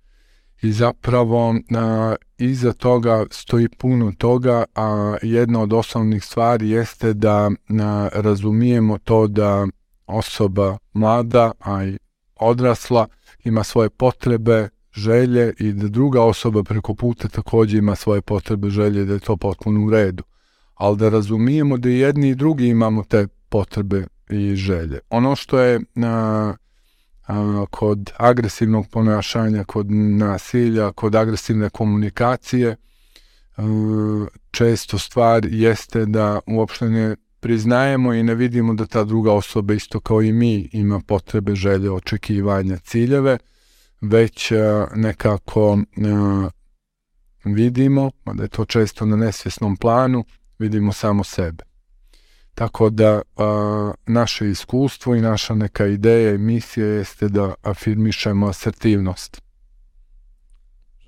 [0.61, 7.51] I zapravo a, iza toga stoji puno toga, a jedna od osnovnih stvari jeste da
[7.81, 9.67] a, razumijemo to da
[10.05, 11.97] osoba mlada, a i
[12.35, 13.07] odrasla,
[13.43, 19.05] ima svoje potrebe, želje i da druga osoba preko puta takođe ima svoje potrebe, želje
[19.05, 20.23] da je to potpuno u redu.
[20.77, 24.99] Ali da razumijemo da jedni i drugi imamo te potrebe i želje.
[25.09, 26.53] Ono što je a,
[27.27, 32.75] a, kod agresivnog ponašanja, kod nasilja, kod agresivne komunikacije,
[33.57, 39.73] a, često stvar jeste da uopšte ne priznajemo i ne vidimo da ta druga osoba
[39.73, 43.37] isto kao i mi ima potrebe, želje, očekivanja, ciljeve,
[44.01, 44.51] već
[44.95, 45.77] nekako
[47.45, 50.25] vidimo, da je to često na nesvjesnom planu,
[50.59, 51.63] vidimo samo sebe.
[52.55, 59.41] Tako da a, naše iskustvo i naša neka ideja i misija jeste da afirmišemo asertivnost.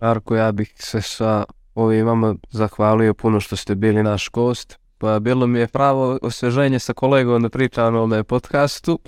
[0.02, 1.46] Žarko, ja bih se sa
[1.76, 4.80] ovim vama zahvalio puno što ste bili naš gost.
[4.98, 9.00] Pa bilo mi je pravo osveženje sa kolegom da pričam o podcastu,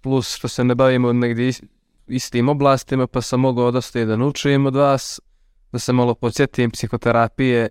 [0.00, 1.52] plus što se ne bavimo negdje
[2.06, 5.20] istim oblastima, pa sam mogao dosta i da naučim od vas,
[5.72, 7.68] da se malo podsjetim psihoterapije,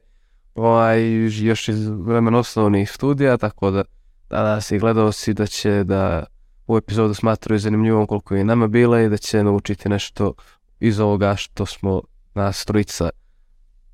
[0.55, 3.83] ovaj, još iz vremena osnovnih studija, tako da
[4.29, 6.23] danas gledao si da će da
[6.67, 10.33] u epizodu smatraju zanimljivom koliko je nama bila i da će naučiti nešto
[10.79, 12.01] iz ovoga što smo
[12.33, 13.09] nas trojica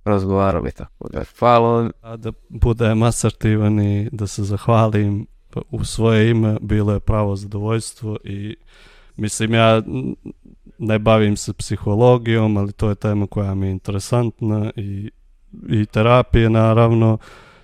[0.06, 1.90] razgovarali tako da hvala.
[2.02, 5.28] A da budem asertivan i da se zahvalim
[5.72, 8.56] u svoje ime, bilo je pravo zadovoljstvo i
[9.16, 9.82] mislim ja
[10.78, 15.12] ne bavim se psihologijom, ali to je tema koja mi je interesantna i,
[15.70, 17.18] i terapije naravno,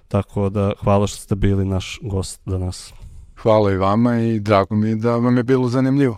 [0.08, 2.94] tako da hvala što ste bili naš gost danas.
[3.42, 6.18] Hvala i vama i drago mi da vam je bilo zanimljivo.